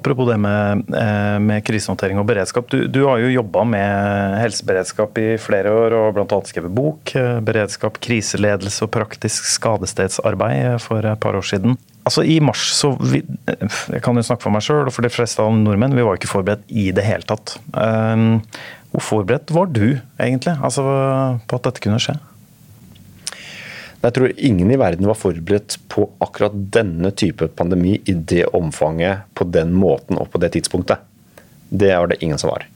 Apropos 0.02 0.26
det 0.26 0.36
med, 0.36 0.94
eh, 0.98 1.38
med 1.38 1.62
krisehåndtering 1.62 2.18
og 2.18 2.26
beredskap. 2.26 2.66
Du, 2.72 2.88
du 2.90 3.04
har 3.06 3.20
jo 3.22 3.28
jobba 3.30 3.62
med 3.70 4.34
helseberedskap 4.40 5.20
i 5.22 5.28
flere 5.38 5.70
år 5.70 5.94
og 5.94 6.16
bl.a. 6.16 6.38
skrevet 6.48 6.74
bok. 6.74 7.12
Eh, 7.14 7.38
beredskap, 7.46 8.00
kriseledelse 8.02 8.82
og 8.82 8.90
praktisk 8.96 9.46
skadestedsarbeid 9.46 10.72
eh, 10.72 10.80
for 10.82 11.06
et 11.06 11.22
par 11.22 11.38
år 11.38 11.46
siden. 11.46 11.78
Altså 12.02 12.24
I 12.26 12.40
mars 12.42 12.64
så 12.74 12.96
vi, 12.98 13.20
Jeg 13.46 14.02
kan 14.02 14.18
jo 14.18 14.26
snakke 14.26 14.42
for 14.42 14.50
meg 14.50 14.66
sjøl 14.66 14.90
og 14.90 14.96
for 14.96 15.06
de 15.06 15.12
fleste 15.14 15.38
av 15.38 15.54
nordmenn, 15.54 15.94
vi 15.94 16.02
var 16.02 16.18
ikke 16.18 16.32
forberedt 16.32 16.66
i 16.66 16.88
det 16.90 17.06
hele 17.06 17.22
tatt. 17.22 17.54
Hvor 17.70 19.06
forberedt 19.06 19.54
var 19.54 19.70
du 19.70 20.00
egentlig 20.18 20.56
altså, 20.58 20.82
på 21.46 21.60
at 21.60 21.70
dette 21.70 21.86
kunne 21.86 22.02
skje? 22.02 22.18
Jeg 24.02 24.14
tror 24.16 24.32
ingen 24.34 24.70
i 24.74 24.78
verden 24.80 25.06
var 25.06 25.18
forberedt 25.18 25.76
på 25.92 26.08
akkurat 26.24 26.54
denne 26.74 27.12
type 27.14 27.46
pandemi 27.54 28.00
i 28.04 28.14
det 28.14 28.48
omfanget, 28.50 29.28
på 29.38 29.46
den 29.46 29.70
måten 29.78 30.18
og 30.18 30.32
på 30.32 30.40
det 30.42 30.56
tidspunktet. 30.56 31.04
Det 31.70 31.92
var 31.94 32.10
det 32.10 32.18
ingen 32.20 32.40
som 32.40 32.50
var. 32.50 32.66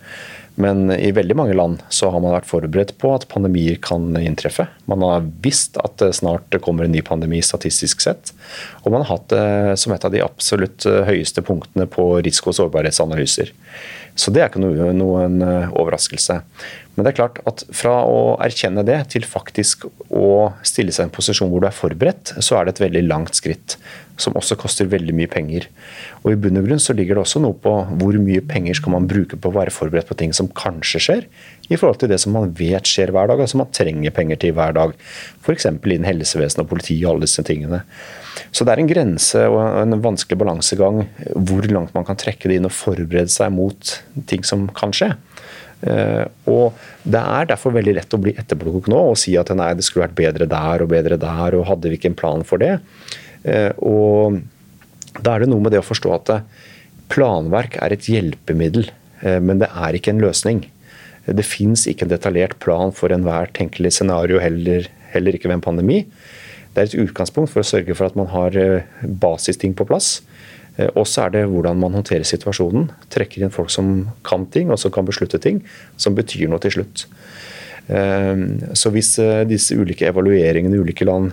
Men 0.57 0.89
i 0.89 1.11
veldig 1.13 1.35
mange 1.37 1.57
land 1.59 1.83
så 1.93 2.09
har 2.15 2.23
man 2.25 2.33
vært 2.33 2.49
forberedt 2.49 2.95
på 3.03 3.11
at 3.13 3.27
pandemier 3.29 3.77
kan 3.83 4.07
inntreffe. 4.17 4.65
Man 4.89 5.03
har 5.05 5.27
visst 5.45 5.77
at 5.83 5.99
det 6.01 6.15
snart 6.17 6.57
kommer 6.65 6.87
en 6.87 6.95
ny 6.95 7.03
pandemi 7.05 7.43
statistisk 7.45 8.01
sett. 8.01 8.33
Og 8.87 8.95
man 8.95 9.03
har 9.05 9.19
hatt 9.19 9.29
det 9.35 9.77
som 9.83 9.93
et 9.93 10.07
av 10.07 10.15
de 10.15 10.23
absolutt 10.25 10.87
høyeste 10.87 11.45
punktene 11.45 11.85
på 11.91 12.09
risiko- 12.25 12.55
og 12.55 12.61
sårbarhetsanalyser. 12.63 13.53
Så 14.17 14.33
det 14.33 14.41
er 14.41 14.49
ikke 14.49 14.63
noe, 14.63 14.95
noen 14.97 15.43
overraskelse. 15.45 16.39
Men 16.97 17.05
det 17.05 17.13
er 17.13 17.19
klart 17.19 17.39
at 17.45 17.63
fra 17.77 17.93
å 18.09 18.21
erkjenne 18.41 18.81
det 18.89 18.97
til 19.13 19.27
faktisk 19.29 19.85
å 20.09 20.49
stille 20.65 20.95
seg 20.95 21.05
i 21.05 21.07
en 21.11 21.13
posisjon 21.13 21.51
hvor 21.53 21.61
du 21.61 21.69
er 21.69 21.77
forberedt, 21.77 22.33
så 22.41 22.57
er 22.57 22.65
det 22.65 22.77
et 22.77 22.87
veldig 22.87 23.03
langt 23.05 23.37
skritt. 23.37 23.77
Som 24.17 24.39
også 24.41 24.57
koster 24.57 24.89
veldig 24.89 25.13
mye 25.13 25.29
penger. 25.29 25.67
Og 26.23 26.31
i 26.33 26.39
bunn 26.41 26.57
og 26.57 26.65
grunn 26.65 26.81
så 26.81 26.97
ligger 26.97 27.19
det 27.19 27.27
også 27.27 27.43
noe 27.45 27.53
på 27.61 27.75
hvor 28.01 28.17
mye 28.17 28.41
penger 28.49 28.79
skal 28.79 28.95
man 28.95 29.09
bruke 29.11 29.37
på 29.37 29.53
å 29.53 29.57
være 29.59 29.75
forberedt 29.77 30.09
på 30.09 30.17
ting 30.17 30.33
som 30.37 30.49
kanskje 30.57 31.03
skjer, 31.05 31.27
i 31.69 31.77
forhold 31.77 32.01
til 32.01 32.09
det 32.09 32.21
som 32.23 32.33
man 32.33 32.55
vet 32.57 32.89
skjer 32.89 33.13
hver 33.13 33.29
dag, 33.29 33.43
og 33.43 33.51
som 33.51 33.61
man 33.61 33.73
trenger 33.77 34.15
penger 34.17 34.41
til 34.41 34.57
hver 34.57 34.73
dag. 34.79 34.97
F.eks. 35.45 35.69
innen 35.69 36.09
helsevesen 36.09 36.65
og 36.65 36.71
politi 36.71 36.97
og 37.03 37.13
alle 37.13 37.29
disse 37.29 37.45
tingene. 37.45 37.83
Så 38.57 38.65
det 38.65 38.73
er 38.73 38.81
en 38.81 38.89
grense 38.89 39.45
og 39.53 39.61
en 39.83 40.01
vanskelig 40.01 40.41
balansegang 40.41 41.05
hvor 41.35 41.69
langt 41.69 41.93
man 41.97 42.09
kan 42.09 42.17
trekke 42.21 42.49
det 42.49 42.57
inn 42.57 42.69
og 42.69 42.77
forberede 42.77 43.33
seg 43.33 43.53
mot 43.53 43.99
ting 44.31 44.47
som 44.49 44.69
kan 44.77 44.97
skje. 44.97 45.13
Eh, 45.85 46.25
og 46.49 46.77
Det 47.05 47.21
er 47.21 47.49
derfor 47.51 47.75
veldig 47.75 47.97
lett 47.99 48.15
å 48.17 48.21
bli 48.21 48.33
etterpåklok 48.35 48.89
nå 48.91 49.01
og 49.13 49.19
si 49.21 49.37
at 49.39 49.53
nei, 49.55 49.73
det 49.77 49.85
skulle 49.87 50.07
vært 50.07 50.19
bedre 50.19 50.49
der 50.51 50.83
og 50.83 50.91
bedre 50.91 51.19
der, 51.21 51.55
og 51.55 51.67
hadde 51.69 51.93
vi 51.93 51.99
ikke 52.01 52.11
en 52.15 52.19
plan 52.19 52.45
for 52.47 52.63
det. 52.63 52.79
Eh, 53.45 53.73
og 53.79 54.43
Da 55.17 55.33
er 55.35 55.45
det 55.45 55.49
noe 55.49 55.63
med 55.65 55.73
det 55.73 55.81
å 55.81 55.87
forstå 55.87 56.11
at 56.13 56.31
planverk 57.09 57.79
er 57.81 57.95
et 57.95 58.05
hjelpemiddel, 58.05 58.91
eh, 59.23 59.39
men 59.41 59.63
det 59.63 59.71
er 59.73 59.97
ikke 59.97 60.13
en 60.13 60.21
løsning. 60.21 60.67
Det 61.27 61.45
fins 61.45 61.87
ikke 61.87 62.05
en 62.05 62.13
detaljert 62.13 62.59
plan 62.61 62.93
for 62.93 63.09
enhver 63.09 63.49
tenkelig 63.55 63.95
scenario, 63.97 64.39
heller, 64.39 64.87
heller 65.15 65.33
ikke 65.33 65.49
ved 65.49 65.57
en 65.57 65.65
pandemi. 65.65 66.05
Det 66.75 66.83
er 66.83 66.91
et 66.91 67.09
utgangspunkt 67.09 67.49
for 67.51 67.63
å 67.63 67.67
sørge 67.67 67.97
for 67.97 68.05
at 68.05 68.17
man 68.17 68.29
har 68.29 68.85
basisting 69.01 69.73
på 69.73 69.87
plass. 69.89 70.21
Eh, 70.77 70.93
og 70.95 71.07
så 71.09 71.27
er 71.27 71.35
det 71.37 71.47
hvordan 71.51 71.81
man 71.81 71.97
håndterer 71.97 72.27
situasjonen. 72.27 72.91
Trekker 73.13 73.45
inn 73.45 73.55
folk 73.55 73.73
som 73.73 74.11
kan 74.27 74.47
ting, 74.53 74.71
og 74.73 74.81
som 74.83 74.95
kan 74.95 75.09
beslutte 75.09 75.41
ting, 75.43 75.63
som 76.01 76.17
betyr 76.17 76.51
noe 76.53 76.63
til 76.63 76.79
slutt. 76.79 77.07
Eh, 77.87 78.45
så 78.77 78.91
hvis 78.95 79.13
eh, 79.23 79.45
disse 79.49 79.77
ulike 79.79 80.09
evalueringene 80.11 80.75
i 80.75 80.83
ulike 80.83 81.07
land 81.07 81.33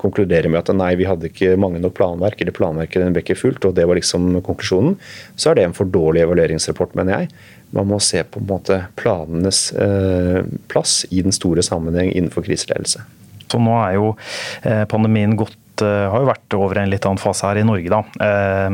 konkluderer 0.00 0.50
med 0.52 0.62
at 0.62 0.74
nei, 0.76 0.92
vi 1.00 1.08
hadde 1.08 1.30
ikke 1.30 1.56
mange 1.60 1.82
nok 1.82 1.96
planverk, 1.98 2.40
eller 2.40 2.56
planverket 2.56 3.08
ble 3.14 3.24
ikke 3.24 3.38
fullt, 3.38 3.68
og 3.68 3.78
det 3.78 3.88
var 3.88 3.98
liksom 3.98 4.36
konklusjonen, 4.46 4.98
så 5.36 5.50
er 5.50 5.58
det 5.58 5.68
en 5.68 5.76
for 5.76 5.90
dårlig 5.90 6.24
evalueringsrapport, 6.24 6.94
mener 6.98 7.20
jeg. 7.24 7.32
Man 7.76 7.86
må 7.86 8.00
se 8.02 8.22
på, 8.26 8.40
en 8.40 8.48
måte 8.50 8.80
planenes 8.98 9.68
plass 10.72 11.04
i 11.14 11.22
den 11.22 11.34
store 11.34 11.62
sammenheng 11.62 12.10
innenfor 12.10 12.42
kriseledelse. 12.42 13.04
Så 13.50 13.58
nå 13.62 13.76
er 13.78 13.94
jo 13.94 14.08
pandemien 14.90 15.36
gått 15.38 15.59
Eh, 15.84 16.06
har 16.12 16.22
jo 16.22 16.28
vært 16.28 16.56
over 16.56 16.80
en 16.80 16.90
litt 16.92 17.06
annen 17.08 17.20
fase 17.20 17.48
her 17.48 17.60
i 17.60 17.66
Norge, 17.66 17.90
da. 17.92 18.00
Eh, 18.26 18.68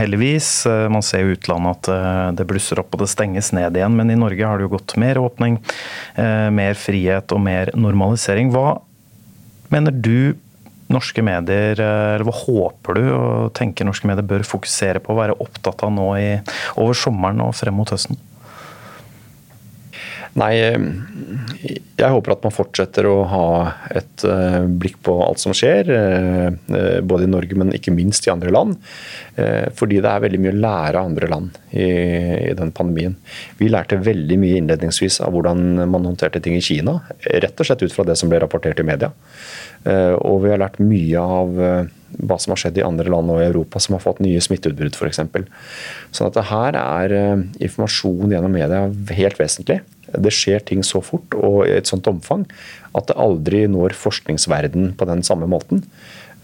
heldigvis. 0.00 0.50
Eh, 0.70 0.86
man 0.92 1.04
ser 1.06 1.24
jo 1.24 1.36
utlandet 1.36 1.90
at 1.90 2.36
det 2.38 2.46
blusser 2.48 2.80
opp 2.82 2.94
og 2.94 3.02
det 3.02 3.10
stenges 3.12 3.52
ned 3.56 3.76
igjen, 3.78 3.96
men 3.98 4.12
i 4.12 4.18
Norge 4.18 4.46
har 4.46 4.58
det 4.58 4.66
jo 4.66 4.74
gått 4.76 4.96
mer 5.00 5.20
åpning, 5.20 5.58
mer 6.16 6.78
frihet 6.78 7.32
og 7.34 7.40
mer 7.42 7.70
normalisering. 7.76 8.50
Hva 8.54 8.78
mener 9.72 9.94
du 9.94 10.36
norske 10.92 11.22
medier, 11.24 11.80
eller 11.80 12.24
hva 12.26 12.34
håper 12.36 12.98
du 12.98 13.04
og 13.10 13.52
tenker 13.58 13.86
norske 13.86 14.06
medier 14.08 14.26
bør 14.26 14.46
fokusere 14.46 15.02
på 15.02 15.12
å 15.12 15.18
være 15.18 15.38
opptatt 15.42 15.82
av 15.86 15.92
nå 15.94 16.08
i, 16.20 16.30
over 16.78 16.96
sommeren 16.98 17.42
og 17.44 17.56
frem 17.58 17.76
mot 17.76 17.90
høsten? 17.90 18.18
Nei, 20.36 20.52
jeg 21.96 22.12
håper 22.12 22.34
at 22.34 22.42
man 22.44 22.52
fortsetter 22.52 23.06
å 23.08 23.14
ha 23.30 23.46
et 23.96 24.24
eh, 24.28 24.64
blikk 24.68 24.98
på 25.06 25.14
alt 25.24 25.40
som 25.40 25.54
skjer. 25.56 25.88
Eh, 25.88 26.48
eh, 26.76 26.98
både 27.00 27.24
i 27.24 27.30
Norge, 27.32 27.56
men 27.56 27.72
ikke 27.72 27.94
minst 27.94 28.28
i 28.28 28.32
andre 28.34 28.52
land. 28.52 28.76
Fordi 29.76 29.98
det 30.00 30.08
er 30.08 30.22
veldig 30.24 30.38
mye 30.40 30.52
å 30.54 30.60
lære 30.62 31.00
av 31.00 31.10
andre 31.10 31.28
land 31.28 31.56
i, 31.76 31.88
i 32.48 32.54
den 32.56 32.70
pandemien. 32.72 33.18
Vi 33.58 33.68
lærte 33.68 33.98
veldig 34.00 34.38
mye 34.40 34.60
innledningsvis 34.62 35.18
av 35.24 35.34
hvordan 35.34 35.82
man 35.92 36.08
håndterte 36.08 36.40
ting 36.44 36.56
i 36.56 36.64
Kina. 36.64 36.98
Rett 37.26 37.60
og 37.60 37.68
slett 37.68 37.84
ut 37.84 37.92
fra 37.92 38.06
det 38.08 38.16
som 38.16 38.32
ble 38.32 38.40
rapportert 38.40 38.80
i 38.80 38.86
media. 38.88 39.10
Og 40.24 40.40
vi 40.46 40.54
har 40.54 40.62
lært 40.62 40.80
mye 40.80 41.20
av 41.20 41.52
hva 41.52 42.38
som 42.40 42.54
har 42.54 42.62
skjedd 42.62 42.80
i 42.80 42.86
andre 42.86 43.12
land 43.12 43.34
og 43.34 43.42
i 43.42 43.50
Europa 43.50 43.82
som 43.82 43.98
har 43.98 44.04
fått 44.06 44.24
nye 44.24 44.40
smitteutbrudd 44.40 44.96
f.eks. 44.96 45.20
Sånn 46.16 46.32
at 46.32 46.40
her 46.48 46.80
er 46.80 47.16
informasjon 47.60 48.32
gjennom 48.32 48.56
media 48.56 48.86
helt 49.20 49.36
vesentlig. 49.42 49.82
Det 50.12 50.32
skjer 50.34 50.62
ting 50.66 50.84
så 50.86 51.02
fort 51.04 51.34
og 51.38 51.64
i 51.66 51.74
et 51.78 51.90
sånt 51.90 52.06
omfang 52.10 52.44
at 52.96 53.08
det 53.08 53.18
aldri 53.20 53.64
når 53.70 53.96
forskningsverden 53.98 54.94
på 54.96 55.08
den 55.08 55.24
samme 55.26 55.48
måten. 55.50 55.82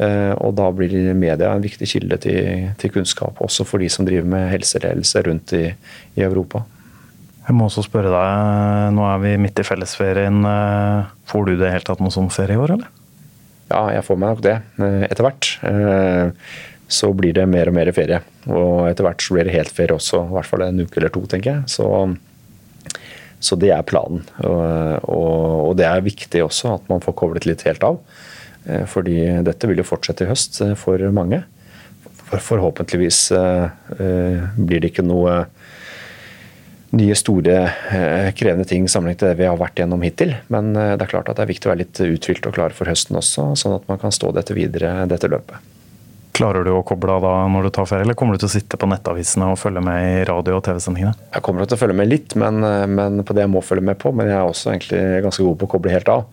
Eh, 0.02 0.32
og 0.40 0.54
da 0.58 0.68
blir 0.74 1.12
media 1.16 1.52
en 1.52 1.64
viktig 1.64 1.88
kilde 1.88 2.18
til, 2.24 2.68
til 2.80 2.92
kunnskap, 2.94 3.40
også 3.44 3.66
for 3.68 3.82
de 3.82 3.90
som 3.92 4.06
driver 4.08 4.28
med 4.28 4.50
helseledelse 4.52 5.22
rundt 5.28 5.54
i, 5.58 5.66
i 6.16 6.24
Europa. 6.24 6.64
Jeg 7.42 7.56
må 7.58 7.66
også 7.66 7.84
spørre 7.86 8.10
deg, 8.12 8.90
nå 8.96 9.06
er 9.08 9.22
vi 9.24 9.36
midt 9.42 9.58
i 9.58 9.66
fellesferien. 9.66 10.44
Får 11.26 11.48
du 11.48 11.56
det 11.58 11.72
helt 11.74 11.88
tatt 11.88 12.02
noen 12.02 12.14
sånn 12.14 12.30
ferie 12.30 12.54
i 12.54 12.60
år, 12.62 12.76
eller? 12.76 12.92
Ja, 13.72 13.80
jeg 13.96 14.04
får 14.06 14.20
meg 14.20 14.30
nok 14.30 14.44
det 14.44 14.54
etter 15.08 15.26
hvert. 15.26 15.48
Så 16.92 17.10
blir 17.18 17.34
det 17.34 17.48
mer 17.50 17.72
og 17.72 17.74
mer 17.74 17.90
ferie. 17.96 18.20
Og 18.46 18.86
etter 18.86 19.08
hvert 19.08 19.24
så 19.26 19.34
blir 19.34 19.48
det 19.48 19.56
helt 19.56 19.74
ferie 19.74 19.96
også, 19.96 20.22
i 20.28 20.36
hvert 20.36 20.50
fall 20.52 20.62
en 20.68 20.84
uke 20.84 21.00
eller 21.00 21.10
to, 21.10 21.24
tenker 21.26 21.56
jeg. 21.56 21.72
Så 21.74 21.88
så 23.42 23.58
det 23.58 23.72
er 23.74 23.86
planen. 23.86 24.22
Og, 24.46 25.08
og, 25.10 25.72
det 25.78 25.88
er 25.88 26.04
viktig 26.04 26.44
også 26.44 26.76
at 26.76 26.86
man 26.92 27.02
får 27.02 27.16
koblet 27.18 27.48
litt 27.48 27.64
helt 27.66 27.82
av. 27.86 27.98
Eh, 28.64 28.84
fordi 28.86 29.18
dette 29.42 29.70
vil 29.70 29.82
jo 29.82 29.88
fortsette 29.88 30.26
i 30.26 30.30
høst 30.30 30.60
eh, 30.62 30.76
for 30.78 31.02
mange. 31.14 31.42
For, 32.28 32.38
forhåpentligvis 32.52 33.24
eh, 33.36 34.46
blir 34.56 34.82
det 34.82 34.92
ikke 34.92 35.06
noe 35.06 35.42
nye, 36.92 37.16
store, 37.16 37.56
krevende 38.36 38.66
ting 38.68 38.84
sammenlignet 38.84 39.22
med 39.24 39.30
det 39.30 39.40
vi 39.40 39.48
har 39.48 39.60
vært 39.60 39.80
gjennom 39.80 40.02
hittil. 40.04 40.34
Men 40.52 40.74
det 40.76 41.00
er 41.00 41.08
klart 41.08 41.30
at 41.32 41.38
det 41.38 41.46
er 41.46 41.54
viktig 41.54 41.70
å 41.70 41.72
være 41.72 41.86
litt 41.86 42.00
uthvilt 42.04 42.48
og 42.50 42.58
klar 42.58 42.76
for 42.76 42.90
høsten 42.92 43.16
også, 43.16 43.54
sånn 43.56 43.78
at 43.78 43.86
man 43.88 44.00
kan 44.02 44.12
stå 44.12 44.34
dette 44.36 44.52
videre, 44.52 44.98
dette 45.08 45.30
løpet. 45.32 45.71
Klarer 46.32 46.64
du 46.64 46.70
å 46.72 46.84
koble 46.86 47.12
av 47.12 47.24
da 47.26 47.32
når 47.52 47.68
du 47.68 47.70
tar 47.76 47.88
ferie, 47.90 48.06
eller 48.06 48.16
kommer 48.16 48.38
du 48.38 48.40
til 48.40 48.48
å 48.48 48.54
sitte 48.54 48.78
på 48.80 48.88
nettavisene 48.88 49.50
og 49.52 49.58
følge 49.60 49.82
med 49.84 50.06
i 50.06 50.24
radio- 50.28 50.56
og 50.56 50.64
TV-sendingene? 50.64 51.12
Jeg 51.34 51.44
kommer 51.44 51.68
til 51.68 51.76
å 51.76 51.82
følge 51.82 51.98
med 51.98 52.08
litt, 52.08 52.36
men, 52.40 52.64
men, 52.94 53.20
på 53.26 53.36
det 53.36 53.44
jeg 53.44 53.52
må 53.52 53.60
følge 53.60 53.84
med 53.90 54.00
på. 54.00 54.14
Men 54.16 54.30
jeg 54.30 54.38
er 54.38 54.48
også 54.48 54.72
egentlig 54.72 55.02
ganske 55.26 55.44
god 55.44 55.58
på 55.60 55.68
å 55.68 55.72
koble 55.74 55.92
helt 55.92 56.08
av. 56.08 56.24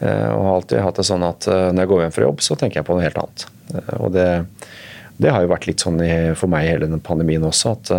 Eh, 0.00 0.28
og 0.32 0.44
har 0.46 0.54
alltid 0.54 0.80
hatt 0.80 1.00
det 1.00 1.04
sånn 1.04 1.24
at 1.26 1.48
eh, 1.50 1.66
når 1.74 1.84
jeg 1.84 1.90
går 1.90 2.02
hjem 2.04 2.14
fra 2.14 2.24
jobb, 2.24 2.44
så 2.44 2.56
tenker 2.56 2.80
jeg 2.80 2.86
på 2.88 2.96
noe 2.96 3.04
helt 3.04 3.18
annet. 3.20 3.44
Eh, 3.74 3.90
og 3.98 4.14
det, 4.14 4.28
det 5.20 5.34
har 5.34 5.44
jo 5.44 5.50
vært 5.52 5.66
litt 5.68 5.84
sånn 5.84 6.00
for 6.40 6.52
meg 6.52 6.70
hele 6.70 6.88
den 6.88 7.02
pandemien 7.04 7.44
også, 7.44 7.74
at 7.74 7.90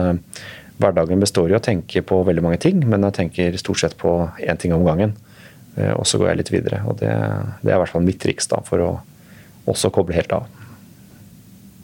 hverdagen 0.82 1.22
består 1.22 1.52
i 1.52 1.58
å 1.60 1.62
tenke 1.62 2.02
på 2.02 2.24
veldig 2.26 2.42
mange 2.42 2.58
ting, 2.64 2.80
men 2.90 3.06
jeg 3.06 3.18
tenker 3.20 3.60
stort 3.62 3.84
sett 3.84 3.94
på 4.00 4.16
én 4.42 4.58
ting 4.58 4.74
om 4.74 4.88
gangen. 4.88 5.14
Og 5.78 6.08
så 6.10 6.18
går 6.18 6.32
jeg 6.32 6.40
litt 6.40 6.50
videre. 6.56 6.82
Og 6.90 6.98
det, 7.00 7.12
det 7.62 7.70
er 7.70 7.78
i 7.78 7.82
hvert 7.84 7.94
fall 7.94 8.04
mitt 8.04 8.18
triks 8.20 8.50
da, 8.50 8.64
for 8.66 8.82
å 8.82 8.90
også 9.70 9.94
koble 9.94 10.18
helt 10.18 10.34
av. 10.34 10.50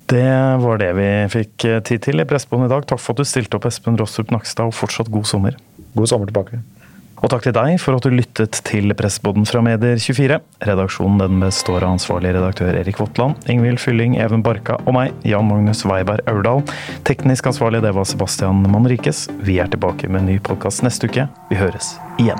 Det 0.07 0.57
var 0.63 0.79
det 0.79 0.93
vi 0.95 1.07
fikk 1.33 1.65
eh, 1.67 1.81
tid 1.83 2.05
til 2.05 2.23
i 2.23 2.25
Pressebånd 2.27 2.67
i 2.67 2.71
dag. 2.71 2.85
Takk 2.87 3.01
for 3.03 3.11
at 3.11 3.19
du 3.19 3.27
stilte 3.27 3.59
opp, 3.59 3.67
Espen 3.67 3.97
Rostrup 3.99 4.31
Nakstad, 4.31 4.69
og 4.69 4.75
fortsatt 4.77 5.11
god 5.11 5.27
sommer. 5.27 5.57
God 5.97 6.07
sommer 6.07 6.29
tilbake. 6.29 6.61
Og 7.17 7.31
takk 7.33 7.47
til 7.47 7.55
deg 7.55 7.79
for 7.81 7.97
at 7.97 8.05
du 8.05 8.13
lyttet 8.13 8.59
til 8.67 8.93
Pressebånden 8.95 9.47
fra 9.49 9.59
Medier24. 9.65 10.37
Redaksjonen 10.69 11.19
den 11.23 11.41
består 11.41 11.81
av 11.81 11.95
ansvarlig 11.97 12.35
redaktør 12.37 12.77
Erik 12.77 13.01
Votland, 13.01 13.49
Ingvild 13.49 13.81
Fylling, 13.83 14.15
Even 14.21 14.45
Barka 14.45 14.77
og 14.85 14.95
meg, 14.95 15.17
Jan 15.27 15.49
Magnus 15.49 15.83
Weiberg 15.89 16.23
Aurdal. 16.29 16.63
Teknisk 17.09 17.49
ansvarlig 17.51 17.81
det 17.83 17.95
var 17.97 18.07
Sebastian 18.07 18.61
Manrikes. 18.69 19.25
Vi 19.43 19.57
er 19.59 19.73
tilbake 19.73 20.07
med 20.07 20.23
en 20.23 20.31
ny 20.35 20.39
podkast 20.39 20.85
neste 20.87 21.09
uke. 21.09 21.27
Vi 21.49 21.59
høres 21.59 21.97
igjen. 22.21 22.39